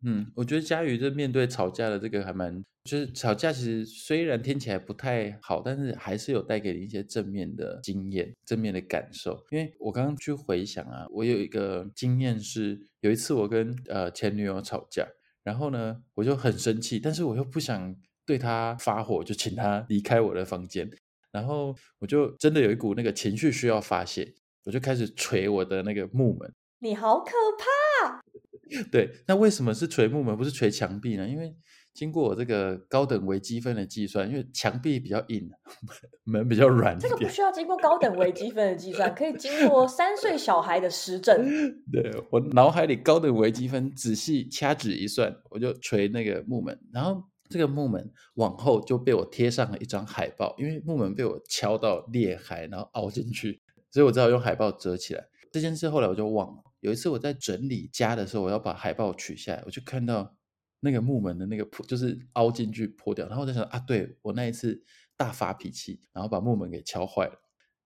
[0.03, 9.45] 嗯，我觉得佳宇这面对吵架的这个还蛮，就是吵架其实虽然听起来不太好，但是还是有带给你一些正面的经验、正面的感受。
[9.51, 15.07] 因为我刚刚去回想啊，我有一个经验是，有一次我跟呃前女友吵架，
[15.43, 20.89] 然后呢我就很生气，但是我又不想对她发火，就请她离开我的房间，
[21.31, 24.33] 然后我就真的有一股那个情绪需要发泄，
[24.65, 26.53] 我就开始捶我的那个木门。
[26.81, 28.21] 你好可怕！
[28.91, 31.29] 对，那为什么是捶木门，不是捶墙壁呢？
[31.29, 31.55] 因为
[31.93, 35.51] 经过我这个高等微积分的计算，因为墙壁比较硬，
[36.25, 37.29] 门比较软一这个不。
[37.29, 41.37] 需要经过高等微积分的计算，可以经过三岁小孩的实证。
[41.93, 55.25] 对我脑海里高等微积分仔细掐指一算，我就捶那个木门，然后这个木门往后就被我贴上了一张海报，因为木门被我敲到裂开，然后凹进去，所以我只好用海报遮起来。
[55.53, 56.63] 这件事后来我就忘了。
[56.81, 60.37] 有一次我在整理家的时候，我要把海报取下来，我就看到
[60.81, 63.27] 那个木门的那个破，就是凹进去破掉。
[63.27, 64.83] 然后我在想啊，对我那一次
[65.17, 67.35] 大发脾气，然后把木门给敲坏了。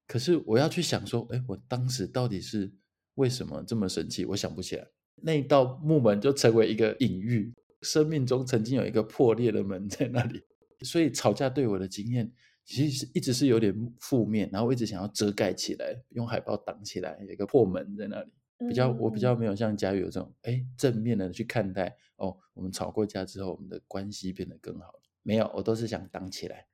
[0.07, 2.72] 可是我要去想说，哎，我当时到底是
[3.14, 4.24] 为什么这么生气？
[4.26, 4.86] 我想不起来。
[5.22, 10.42] 那一道木门就成为一个隐喻，生命中曾经有一个破裂的门在那里。
[10.82, 12.30] 所以吵架对我的经验，
[12.65, 18.33] 其实是一直是有点负面，然后我一直想要遮盖起来，用海报挡起来，有一个破门在那里。
[18.69, 25.03] 比较我比较没有像佳宇有这种哎正面的去看待哦，我们吵过架之后，我们的关系变得更好了。
[25.23, 26.67] 没有，我都是想挡起来。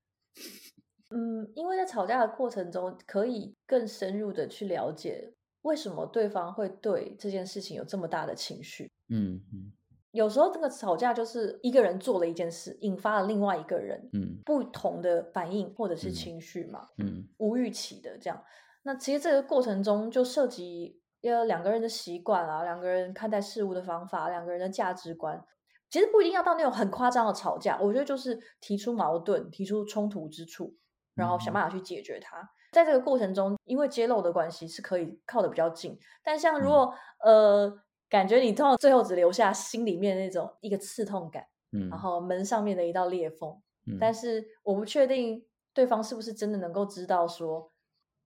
[1.09, 5.33] 嗯，因为在吵架的过程中，可以更深入的去了解
[5.63, 8.89] 为什么对方会对这件事情有这么大的情绪。
[9.09, 9.73] 嗯嗯，
[10.13, 18.43] 有时候这个吵架就是一个人做了一件事，引发了另外一个人嗯不同的反应或者是情绪嘛，嗯无预期的这样。
[18.83, 25.45] 那其实这个过程中就涉及要两个人的习惯啊，两个人看待事物的方法，两个人的价值观。
[25.91, 30.75] 其实不一定要到那种很夸张的吵架，我觉得就是提出矛盾，提出冲突之处，
[31.15, 32.49] 然后想办法去解决它。
[32.73, 36.95] 在这个过程中，因为揭露的关系是可以靠得比较近，但像如果、
[37.25, 37.77] 呃，
[38.11, 43.51] 感觉你通常最后只留下心里面那种一个刺痛感，嗯，然后门上面的一道裂缝，
[43.87, 45.43] 嗯但是我不确定
[45.73, 47.73] 对方是不是真的能够知道说，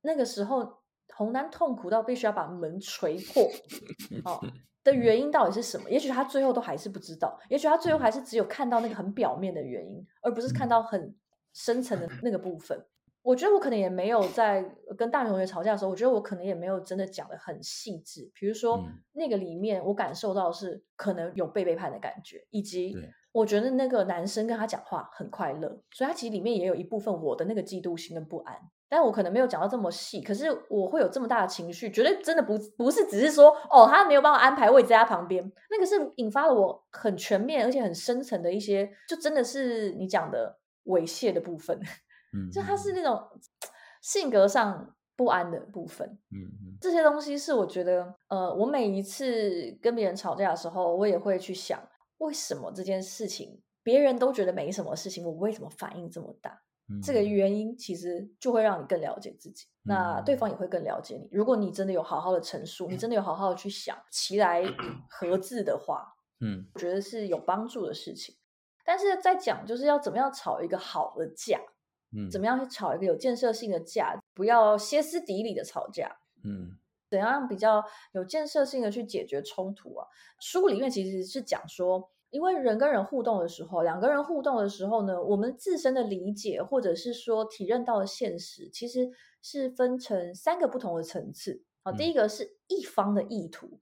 [0.00, 0.78] 那个时候
[1.14, 3.42] 红男痛苦到必须要把门锤破，
[4.24, 4.40] 哦
[4.82, 5.88] 的原因到底是什么？
[5.90, 11.14] 也许他最后都还是不知道，也许他最后还是只有看到那个很表面的原因，而不是看到很
[11.52, 12.84] 深层的那个部分。
[13.24, 14.62] 我觉得我可能也没有在
[14.98, 18.30] 跟大学同学吵架的时候，我觉得我可能也没有真的讲的很细致。
[18.34, 22.94] 比如说、嗯那个里面，我感受到的是可能有被背叛的感觉，以及
[23.32, 28.54] 我觉得那个男生跟他讲话很快乐，所以他其实里面也有一部分我的那个嫉妒心跟不安。
[28.86, 41.80] 但我可能没有讲到这么细，可是我会有这么大的情绪，绝对真的不不是只是说哦，他没有帮我安排位置在他旁边，那个是引发了我很全面而且很深层的一些，就真的是你讲的猥亵的部分，
[42.34, 43.22] 嗯，就他是那种
[44.02, 46.06] 性格上不安的部分。
[46.30, 51.80] 嗯嗯这些东西是我觉得，呃，我每一次跟别人吵架的时候，我也会去想，
[52.18, 56.60] 为什么这件事情别人都觉得没什么事情，我为什么反应这么大？
[56.90, 61.26] 嗯，这个原因其实就会让你更了解自己，那对嗯方也会更了解你。
[61.32, 64.62] 如果你真的有好好的陈述，你真的有好好的去想，其来
[65.08, 66.14] 合字的话，
[66.44, 68.34] 嗯我觉得是有帮助的事情。
[68.84, 71.58] 但是在讲就是要怎么样吵一个好的架，
[72.14, 76.16] 嗯怎么样去吵一个有建设性的架，不要歇斯底里的吵架。
[76.42, 76.76] 嗯
[77.10, 80.06] 怎样比较有建设性的去解决冲突啊？
[80.40, 89.08] 书里面其实是讲说，因为人跟人互动的时候，两个人互动的时候呢，我们自身的理解或者是说体认到的现实，其实
[89.40, 91.62] 是分成三个不同的层次。
[91.84, 93.78] 好，第嗯一个是一方的意图，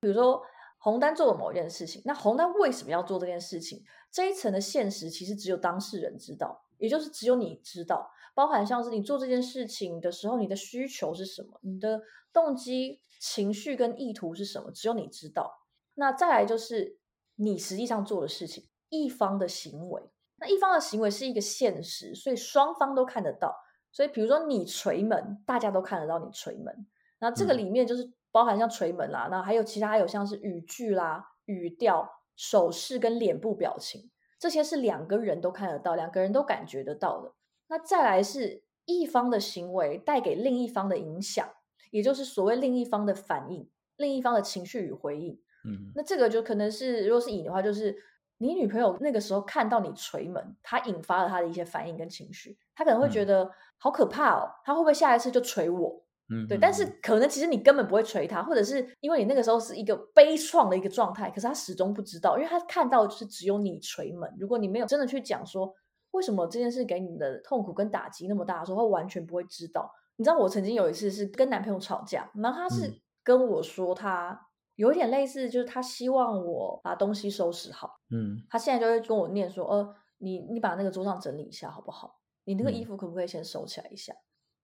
[0.00, 0.40] 比如说
[0.78, 3.84] 红丹做了某一件事情，那红丹为什么要做这件事情？
[4.10, 8.10] 这一层的现实其实只有当事人知道，也就是只有你知道。
[8.34, 12.00] 包含像是你做这件事情的时候，你的需求是什么，你的
[12.32, 15.66] 动机、情绪跟意图是什么，只有你知道。
[15.94, 16.98] 那再来就是
[17.36, 20.02] 你实际上做的事情，一方的行为。
[20.36, 23.54] 那一方的行为是一个现实，所以双方都看得到。
[23.92, 26.86] 所以比如说你捶门，大家都看得到你捶门。
[27.18, 34.10] 那这个嗯里面就是包含像捶门啦，那还有其他还有像是语句啦、语调、手势跟脸部表情，
[34.40, 37.34] 这些是两个人都看得到，两个人都感觉得到的。
[37.68, 41.46] 那再来是一方的行为带给另一方的影响，
[41.90, 45.38] 也就是所谓另一方的反应、另一方的情绪与回应。
[45.64, 47.94] 嗯那这个就可能是，如果是你的话，就是
[48.38, 56.02] 你女朋友那个时候看到你捶门，她引发了她的一些反应跟情绪，她可能会觉嗯得好可怕哦，她会不会下一次就捶我？
[56.30, 64.32] 嗯，对，但是可能其实你根本不会捶他，或者是因为你那个时候是一个悲怆的一个状态，可是他始终不知道，因为他看到就是只有你捶门。
[64.38, 65.74] 如果你没有真的去讲说
[66.12, 69.90] 为什么这件事给你的痛苦跟打击那么大的时候，他完全不会知道。
[70.16, 74.38] 你知道我曾经有一次是跟男朋友吵架，然后他是嗯跟我说他
[74.76, 77.98] 有一点类似，就是他希望我把东西收拾好。
[78.10, 82.20] 嗯他现在就会跟我念说：“呃，你你把那个桌上整理一下好不好？
[82.44, 84.12] 你那个衣嗯服可不可以先收起来一下？”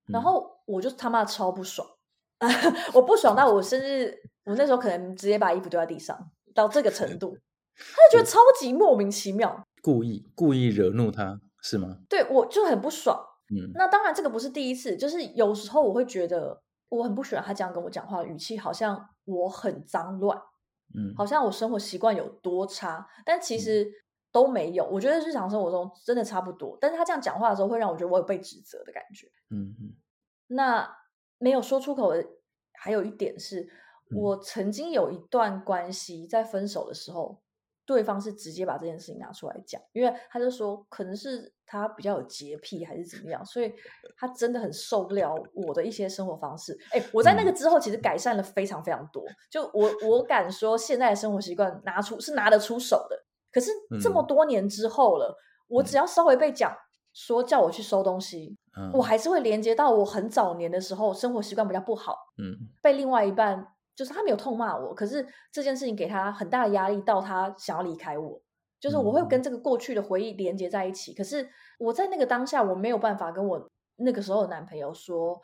[0.08, 1.88] 嗯然后我就他妈超不爽，
[2.92, 7.36] 我不爽到我甚至我那时候可能直接把衣服丢在地上，到这个程度，
[7.76, 9.66] 他就觉得超级莫名其妙。
[9.82, 11.98] 故意故意惹怒他是吗？
[12.08, 13.18] 对我就很不爽。
[13.48, 20.36] 嗯那当然这个不是第一次，就是有时候我会觉得我很不喜欢他这样跟我讲话的语气，好像我很脏乱。
[20.94, 23.88] 嗯，好像我生活习惯有多差，但其实
[24.32, 24.84] 都没有。
[24.84, 29.26] 我觉得日常生活中真的差不多，但是他这样讲话的时候，会让我觉得我有被指责的感觉。
[29.50, 29.94] 嗯嗯
[30.48, 30.96] 那
[31.38, 32.26] 没有说出口的，
[32.72, 33.60] 还有一点是，
[34.10, 34.18] 嗯。
[34.18, 37.40] 我曾经有一段关系，在分手的时候，
[37.84, 43.72] 对方是直接把这件事情拿出来讲，因为他就说可能是他比较有洁癖还是怎么样，所以
[44.16, 46.76] 他真的很受不了我的一些生活方式。
[46.90, 53.16] 哎，我在那个之后其实改善了非常非常多，就我我敢说现在的生活习惯拿出是拿得出手的。
[53.52, 53.70] 可是
[54.00, 55.34] 这么多年之后了，
[55.68, 56.76] 我只要稍微被讲
[57.12, 58.56] 说叫我去收东西，
[58.92, 63.66] 我还是会连接到我很早年的时候生活习惯比较不好，嗯，被另外一半。
[63.94, 68.38] 就是他没有痛骂我，可是这件事情给他很大的压力，到他想要离开我。
[68.78, 71.48] 就是我会跟这个过去的回忆连接在一起，可是
[71.78, 75.40] 我在那个当下，我没有办法跟我那个时候的男朋友说，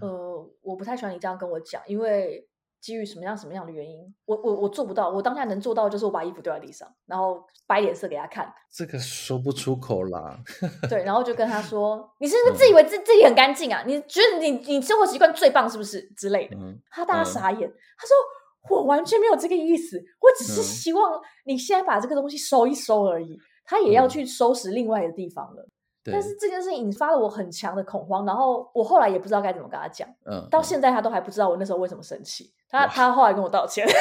[0.00, 2.48] 呃，我不太喜欢你这样跟我讲，因为。
[2.82, 5.08] 基于什么样什么样的原因，我我我做不到。
[5.08, 8.52] 我当下能做到就是我把衣服丢在地上，然后摆脸色给他看。
[8.72, 10.36] 这个说不出口啦。
[10.90, 13.84] 对，然后就跟他说：“你是不是自以为自自己很干净啊？
[13.86, 16.56] 你觉得你你生活习惯最棒是不是之类的？”
[16.90, 17.60] 他大家傻眼。
[17.60, 18.16] 他说
[18.68, 25.64] ：“我完全没有这个意思，我只是希望你现在把这个东西收一收而已。”他也要去收拾另外的地方了。
[26.04, 30.08] 但是这件事情引发了我很强的恐慌，然后我后来也不知道该怎么跟他讲。
[30.24, 32.52] 嗯，到现在他都还不知道我那时候为什么生气。
[32.68, 33.86] 他他后来跟我道歉，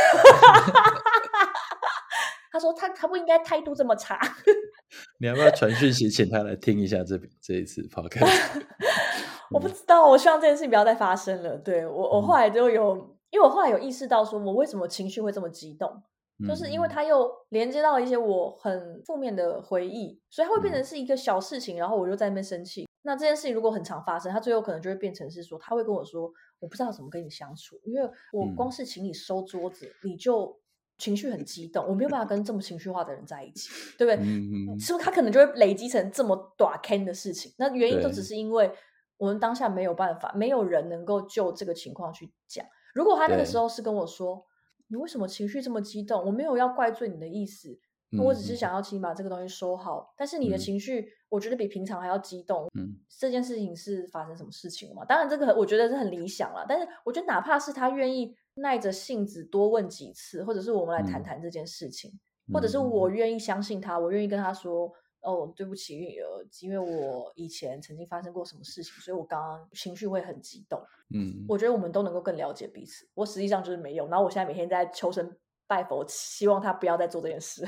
[2.52, 4.20] 他说他他不应该态度这么差。
[5.20, 8.64] 你要不要传讯息请他来听一下这这一次 podcast？
[9.52, 11.58] 我不知道，我希望这件事情不要再发生了。
[11.58, 12.96] 对我我后来就有，
[13.30, 16.02] 因为我后来有意识到说我为什么情绪会这么激动。
[16.48, 22.88] 就是因为他又连接到一些我很负面的回忆，所以它会变成是一个小事情，然后我就在那边生气。
[23.04, 30.60] 那这件事情如果很常发生，他最后可能就会变成是说，他会跟我说，我不知道怎么跟你相处，因为我光是请你收桌子，你就
[30.98, 34.80] 情绪很激动，我没有办法跟这么情绪化的人在一起，对不对？
[34.80, 37.52] 是不是他可能就会累积成这么短 can 的事情？
[37.58, 38.72] 那原因都只是因为
[39.18, 42.66] 我们当下没有办法，没有人能够就这个情况去讲。
[42.94, 44.46] 如果他那个时候是跟我说。
[44.92, 46.24] 你为什么情绪这么激动？
[46.26, 47.80] 我没有要怪罪你的意思，
[48.20, 50.14] 我只是想要请你把这个东西收好。
[50.18, 52.68] 但是你的情绪，我觉得比平常还要激动。
[52.78, 55.06] 嗯，这件事情是发生什么事情了吗？
[55.06, 56.66] 当然，这个我觉得是很理想了。
[56.68, 62.12] 但是，我觉得哪怕是他愿意耐着性子多问几次，或者是我们来谈谈这件事情，
[62.54, 64.92] 或者是我愿意相信他，我愿意跟他说。
[65.22, 70.82] 哦，对不起，呃，因为我以前曾经发生过什么事情，所以我刚刚情绪会很激动。
[71.14, 73.08] 嗯，我觉得我们都能够更了解彼此。
[73.14, 77.64] 我实际上就是没有，然后我现在每天在求神拜佛，希望他不要再做这件事。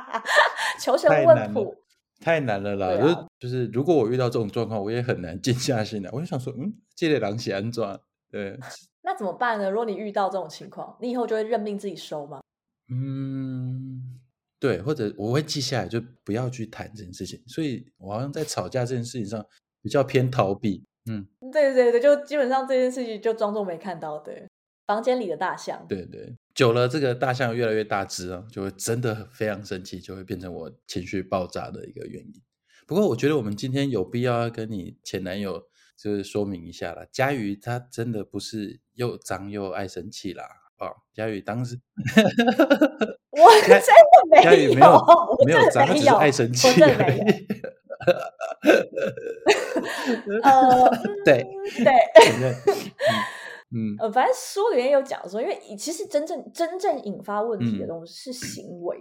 [0.80, 1.74] 求神问卜，
[2.20, 2.96] 太难了啦！
[2.98, 6.10] 就是就是，如果我遇到这种状况，我也很难静下心来。
[6.12, 7.98] 我就想说，嗯，这类狼血安装，
[8.30, 8.58] 对。
[9.02, 9.70] 那怎么办呢？
[9.70, 12.40] 如果你遇到这种情况，你以后就会认命自己收吗？
[12.90, 13.65] 嗯。
[14.58, 17.42] 对，或者我会记下来，就不要去谈这件事情。
[17.46, 19.44] 所以我好像在吵架这件事情上
[19.82, 20.84] 比较偏逃避。
[21.08, 24.18] 嗯，对对对，就基本上这件事情就装作没看到。
[24.18, 24.48] 对，
[24.86, 25.86] 房间里的大象。
[25.88, 32.42] 对对，久了这个大象越来越大只啊，就会真的非常生气，就会变成我情绪爆炸的一个原因。
[32.86, 35.62] 不过我觉得我们今天有必要要跟你前男友
[35.96, 40.44] 就是说明一下啦，佳瑜他真的不是又脏又爱生气啦。
[40.78, 41.78] 哦，佳宇当时，
[43.30, 43.86] 我真的
[44.30, 44.88] 没有，没有，
[45.46, 47.20] 没有，爱生气而已。
[50.42, 50.90] 呃，
[51.24, 51.46] 对
[51.82, 51.92] 对，
[53.74, 58.96] 嗯，呃，反正书里面有讲说，因为其实真正真正引发问题的东西是行为，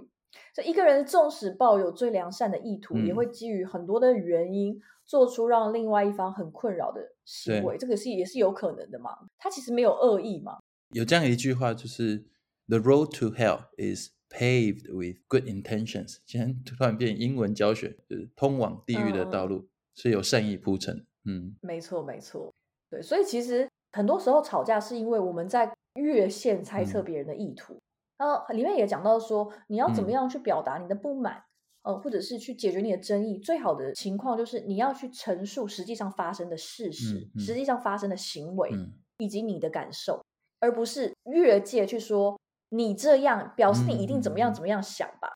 [0.53, 9.11] 所以一个人纵使抱有最良善的意图，也会基于很多的原因做出让另外一方很困扰的行为，这个是也是有可能的嘛？
[9.38, 10.57] 他其实没有恶意嘛？
[10.91, 12.25] 有这样一句话，就是
[12.67, 16.17] "The road to hell is paved with good intentions"。
[16.25, 21.05] 今天突然变英文教学，就是通往地狱的道路是有善意铺成。
[21.25, 22.53] 嗯，没错，没错。
[22.89, 27.77] 对，所以其实很多时候吵架是因为我们在越线猜测别人的意图。
[28.17, 31.43] 那里面也讲到说，你要怎么样去表达你的不满，
[31.83, 38.69] 呃，或者是去解决你的争议，最好的情况就是你要去陈述实际上发生的事实，实际上发生的行为，
[39.17, 40.23] 以及你的感受。
[40.60, 42.39] 而不是越界去说
[42.70, 45.34] 你这样表示你一定怎么样怎么样想吧？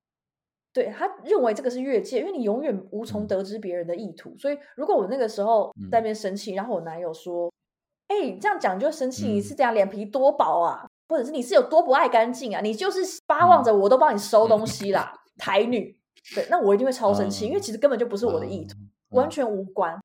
[0.72, 4.36] 对他认为这个是越界，因为你永远无从得知别人的意图。
[4.38, 7.52] 所以如果我那个时候在那边生气，然后我男友说
[8.08, 10.88] ：“哎，这样讲就生气，你是这样脸皮多薄啊？
[11.08, 12.62] 或者是你是有多不爱干净啊？
[12.62, 15.98] 你就是巴望着我都帮你收东西啦，台女。”
[16.36, 18.78] 对，那我一定会超生气，因为其实根本就不是我的意图，
[19.16, 20.00] 完全无关。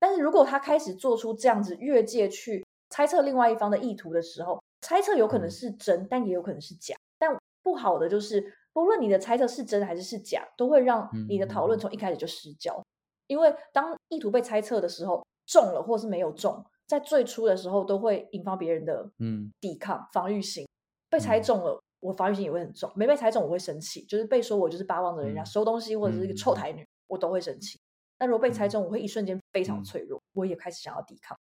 [0.00, 6.96] 但是如果他开始做出这样子越界去猜测另外一方的意图的时候，猜测有可能是真，但也有可能是假。
[7.18, 12.82] 但不好的就是，不论你的猜测是真还是是假，都会让你的讨论从一开始就失焦。
[13.26, 20.66] 因为当意图被猜测的时候，中了或是没有中，在最初的时候都会引发别人的嗯抵抗、防御心。
[21.10, 22.90] 被猜中了，我防御心也会很重。
[22.94, 27.78] 没被猜中我会生气，就是被说我就是巴望着人家嗯收东西或者是一个臭嗯台女，我都会生气。
[28.18, 31.36] 那如果被猜嗯中，我会一瞬间非常嗯脆弱，我也开始想要抵抗。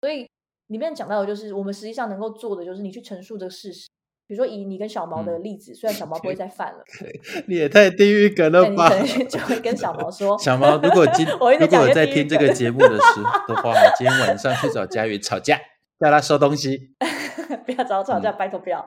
[0.00, 0.28] 所以
[0.72, 3.86] 里面讲到的就是，我们实际上能够做的就是你去陈述这个事实。
[4.26, 6.82] 比如说以你跟小毛的嗯例子，虽然小毛不会再犯了，
[7.46, 9.18] 你也太地狱梗了吧你可！
[9.18, 15.60] 能就会跟小毛说，小毛，如果今 我如果我在听这个节目的时的话，今天晚上去找佳宇吵架，
[16.00, 16.94] 叫他收东西。
[17.66, 18.86] 不要找我吵架，嗯拜托不要。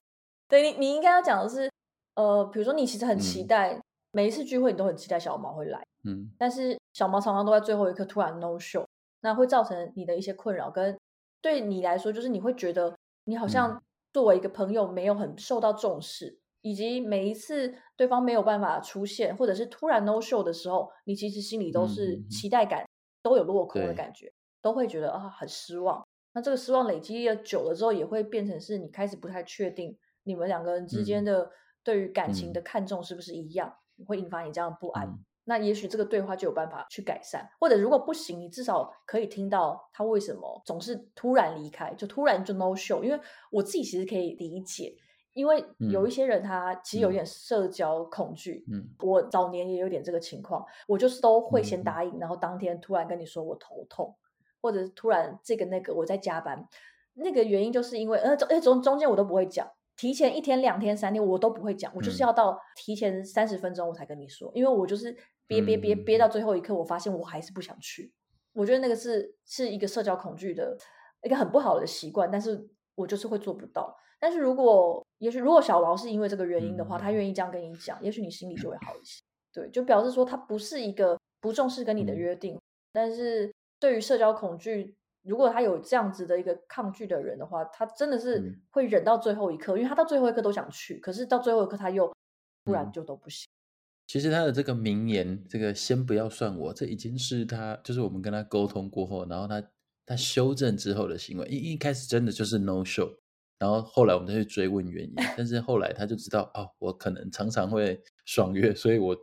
[0.49, 1.69] 对你，你应该要讲的是，
[2.15, 3.79] 呃，比如说你其实很期嗯待、
[4.11, 8.85] 每一次聚会，你都很期待小毛会来，嗯但是小毛常常都在最后一刻突然 no show，
[9.21, 10.97] 那会造成你的一些困扰，跟
[11.45, 13.81] 对你来说，就是你会觉得你好像嗯
[14.11, 22.49] 作为一个朋友没有很受到重视，以及每一次对方没有办法出现，或者是突然 no show 的时候，你其实心里都嗯是期。
[22.49, 22.83] 待感
[23.21, 26.03] 都有落空的感觉，都会觉得啊很失望。
[26.33, 31.25] 那这个失望累积了久了之后，也会变成是你开始不太确定你们两个人之间嗯。
[31.25, 31.51] 的
[31.83, 32.53] 对于感情嗯。
[32.53, 33.71] 的看重是不是一样，
[34.07, 35.07] 会引发你这样的不安。
[35.07, 43.03] 嗯那也许这个对话就有办法去改善，或者如果不行，你至少可以听到他为什么总是突然离开，就突然就 no show。
[43.03, 43.19] 因为
[43.51, 44.95] 我自己其实可以理解，
[45.33, 54.15] 因为有一嗯些人他其实有嗯点社交恐惧，嗯我早年也有点这个情况，我就是都会先嗯答应，然后当天突然跟你说我头痛，
[54.61, 56.67] 或者是突然这个那个我在加班，
[57.13, 62.25] 那个原因就是因为呃中呃中中间我都不会讲，提前一天两天三天我都不会讲，我就是嗯。
[62.25, 65.15] 要到提前三十分钟我才跟你说，因为我就是
[65.47, 68.11] 憋憋憋嗯憋到最后一刻，我发现我还是不想去，
[68.53, 70.77] 我觉得那个是是一个社交恐惧的
[71.23, 73.95] 一个很不好的习惯，但是我就是会做不到。
[74.19, 79.21] 但是如果也许如果小王是因为这个原因的话，他嗯愿意这样跟你讲，也许你心里就会好一些。
[79.53, 82.59] 对，就表示说他不是一个不重视跟你的嗯约定，
[82.91, 92.11] 但是对于社交恐惧，如果他有这样子的一个抗拒的人的话，他真的是嗯会忍到最后一刻，因为他到最后一刻都想去，可是到最后一刻他又
[92.63, 93.47] 不然嗯就都不行。
[94.07, 99.63] 其实他的这个名言，这个先不要算我，这已经是他就是我们跟他沟通过后，然后他
[100.05, 101.47] 他修正之后的行为。
[101.47, 103.09] 一一开始真的就是 no show，
[103.57, 109.17] 然后后来我们再去追问原因，但是后来他就知道哦，我可能常常会爽约，所以我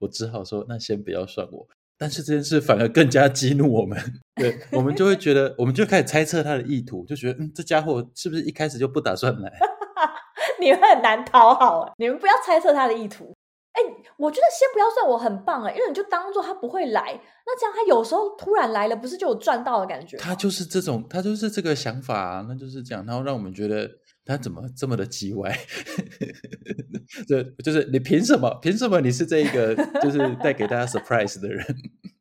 [0.00, 1.68] 我只好说那先不要算我。
[1.96, 3.96] 但是这件事反而更加激怒我们，
[4.34, 9.52] 对我们就会觉得，我们就开始猜测他的意图，就觉得嗯，这家伙是不是一开始就不打算来？
[10.60, 13.32] 你们很难讨好、你们不要猜测他的意图。
[13.74, 13.82] 哎、
[14.16, 20.16] 我觉得先不要算我很棒哎、因为你就当做他不会来，那这样他有时候突然来了，不是就有赚到的感觉？
[20.16, 23.90] 他就是这种，他就是这个想法、啊，那就是这样，然后让我们觉得
[24.24, 25.52] 他怎么这么的叽歪？
[27.28, 28.58] 就就是你凭什么？
[28.62, 31.64] 凭什么你是这一个就是带给大家 surprise 的人？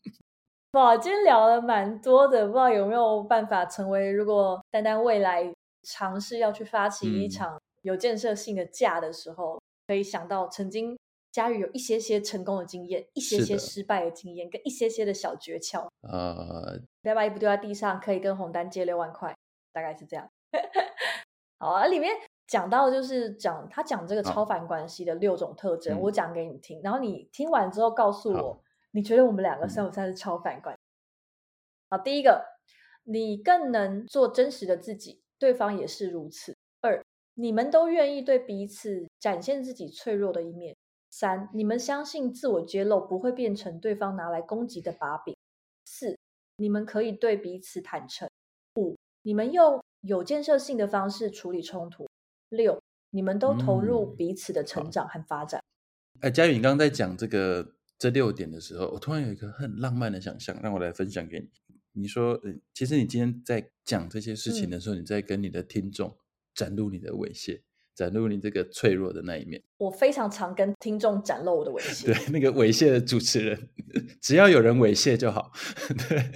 [0.74, 10.97] 哇，今天聊了蛮多的，不知道有没有办法成为，如果丹丹未来尝试要去发起一嗯场有建设性的架的时候，可以想到曾经
[11.34, 15.88] 佳宇有一些些成功的经验，一些些失败的经验，跟一些些的小诀窍。
[16.03, 19.36] 呃，不要把衣服丢在地上，可以跟红丹借六万块，
[19.73, 20.29] 大概是这样。
[21.57, 22.15] 好啊，里面
[22.45, 28.61] 讲到就是讲他讲这个超凡关系的六种特征，嗯我讲给你听，然后你听完之后告诉我，
[28.91, 30.79] 你觉得我们两个嗯算不算是超凡关系？
[31.89, 32.45] 好，第一个，
[33.05, 36.55] 你更能做真实的自己，对方也是如此。
[36.81, 37.03] 二，
[37.34, 40.75] 你们都愿意对彼此展现自己脆弱的一面。
[41.16, 45.36] 三，你们相信自我揭露不会变成对方拿来攻击的把柄。
[45.86, 46.18] 四，
[46.57, 48.28] 你们可以对彼此坦诚。
[48.78, 52.09] 五，你们用有建设性的方式处理冲突。
[52.49, 55.61] 六，你们都投入嗯彼此的成好长和发展。
[56.22, 61.47] 哎，佳宇，你刚刚在讲这个这六点的时候，我突然有一个很浪漫的想象，让我来分享给你。
[61.91, 66.18] 你说，呃其实你今天在讲这些事情嗯的时候，你在跟你的听众
[66.55, 67.61] 展露你的猥亵，
[67.95, 69.61] 展露你这个脆弱的那一面。
[69.77, 72.05] 我非常常跟听众展露我的猥 亵。
[72.05, 73.69] 对，那个猥亵的主持人，
[74.21, 75.51] 只要有人猥亵就好。
[76.09, 76.31] 对，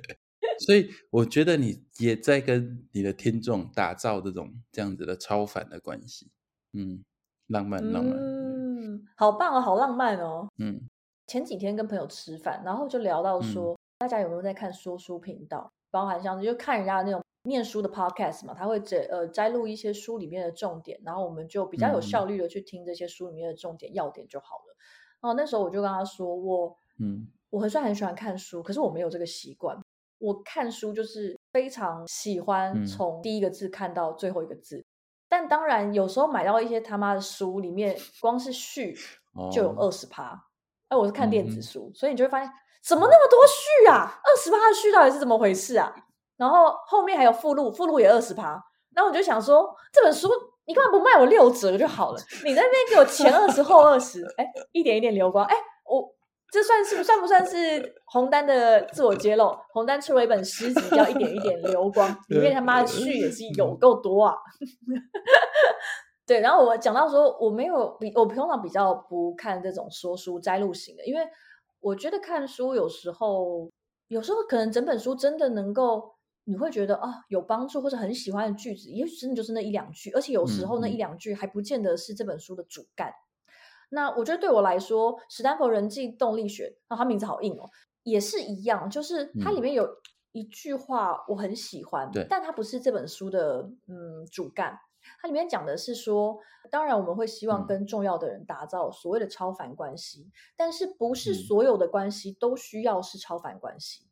[0.65, 6.29] 所以我觉得你也在跟你的听众打造这种这样子的超凡的关系。
[6.73, 7.03] 嗯，
[7.47, 8.15] 浪漫，浪漫。
[8.17, 10.47] 嗯，好棒哦，好浪漫哦。
[10.57, 10.81] 嗯
[11.27, 15.69] 前几天跟朋友吃饭，然后就聊到说，大家有没有在看说书频道？
[15.91, 24.75] 包含像是就看人家的那种念书的 podcast 嘛，他会摘呃摘录一些书里面的重点，然后我们就比较有嗯效率的去听这些书里面的重点要点就好了。
[25.21, 29.79] 然后那时候我就跟他说，我嗯我很算很喜欢看书，可是我没有这个习惯。
[30.19, 34.85] 我看书就是非常喜欢嗯从第一个字看到最后一个字，
[35.29, 38.95] 但当然有时候买到一些他妈的书，里面光是序
[39.51, 40.43] 就有哦二十趴。
[40.89, 44.19] 哎，我是看电子书，所以你就会发现怎么那么多序啊？
[44.23, 45.93] 二十趴的序到底是怎么回事啊？
[46.37, 48.63] 然后后面还有附录，附录也二十趴。
[48.95, 50.27] 然后我就想说，这本书
[50.65, 52.19] 你干嘛不卖我六折就好了？
[52.43, 56.03] 你在那边给我前二十后二十，哎，一点一点流光，哎，我
[56.51, 59.55] 这算是算不算是红丹的自我揭露？
[59.71, 64.35] 红丹出了一本诗集叫《一点一点流光》，里面他妈的序也是有够多啊！
[66.25, 71.21] 对，然后我讲到说，我没有比我平常比较不看这种说书摘录型的，因为
[71.81, 73.69] 我觉得看书有时候，
[74.07, 76.16] 有时候可能整本书真的能够。
[76.49, 83.13] 你会觉得啊有帮助或者很喜欢的句子，也许真的就是那一两句，而且有时候那一两句还不见得是这本书的主干。
[83.89, 87.69] 那我觉得对我来说，史丹佛人际动力学啊，它名字好硬哦，
[88.03, 89.89] 也是一样，就是它里面有
[90.31, 94.79] 一句话我很喜欢，但它不是这本书的嗯主干。
[95.21, 96.39] 它里面讲的是说，
[96.71, 104.05] 当然我们会希望跟重要的人打造所谓的超凡关系，但是不是所有的关系都需要是超凡关系，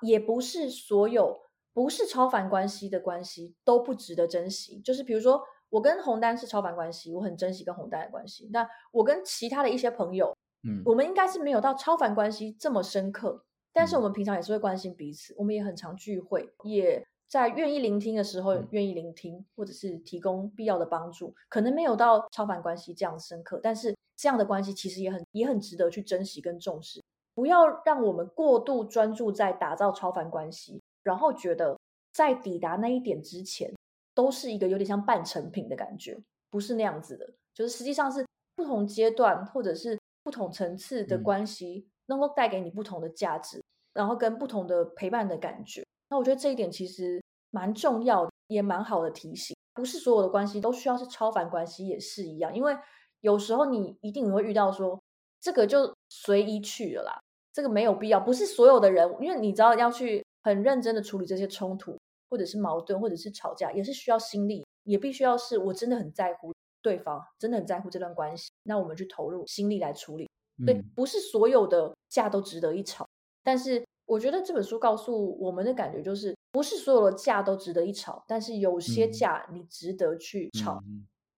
[0.00, 1.42] 也不是所有。
[1.74, 4.80] 不是超凡关系的关系都不值得珍惜。
[4.80, 8.48] 就是比如说，我跟红丹是超凡关系，我很珍惜跟红丹的关系。
[8.52, 13.44] 那我跟其他的一些朋友，嗯，我们应该是没有到超凡关系这么深刻。
[13.72, 21.34] 但是我们平常也是会关心彼此，我们也很常聚会，也在愿意聆听的时候愿意聆听，或者是提供必要的帮助。
[21.48, 27.02] 可能没有到超凡关系这样深刻，但是这样的关系其实也很也很值得去珍惜跟重视。
[27.34, 30.80] 不要让我们过度专注在打造超凡关系。
[31.04, 31.78] 然后觉得
[32.12, 33.72] 在抵达那一点之前，
[34.14, 36.18] 都是一个有点像半成品的感觉，
[36.50, 37.30] 不是那样子的。
[37.54, 38.26] 就是实际上是
[38.56, 45.84] 不同阶段或者是不同层次的关系，能够带给你不同的价值，然后跟不同的陪伴的感觉。
[46.08, 49.54] 那我觉得这一点其实蛮重要的，也蛮好的提醒。
[49.74, 52.54] 不是所有的关系都需要是超凡关系，也是一样。
[52.54, 52.76] 因为
[53.20, 55.00] 有时候你一定会遇到说，
[55.40, 57.20] 这个就随意去了啦，
[57.52, 58.18] 这个没有必要。
[58.18, 60.24] 不是所有的人，因为你知道要去。
[60.44, 61.98] 很认真的处理这些冲突，
[62.30, 70.28] 或者是矛盾，或者是吵架，也是需要心力，也必须要是我真的很在乎对方，真的很在乎这段关系，那我们去投入心力来处理。
[70.64, 73.04] 对，不是所有的架都值得一吵，
[73.42, 80.80] 但是我觉得这本书告诉我们的感觉就是，不是所有的架都值得一吵，但是有些架你值得去吵，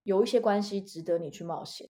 [0.03, 1.89] 有一些关系值得你去冒险，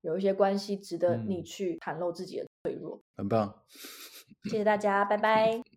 [0.00, 3.00] 有一些关系值得你去袒露自己的脆弱。
[3.16, 3.62] 很棒，
[4.50, 5.73] 谢谢大家，拜拜。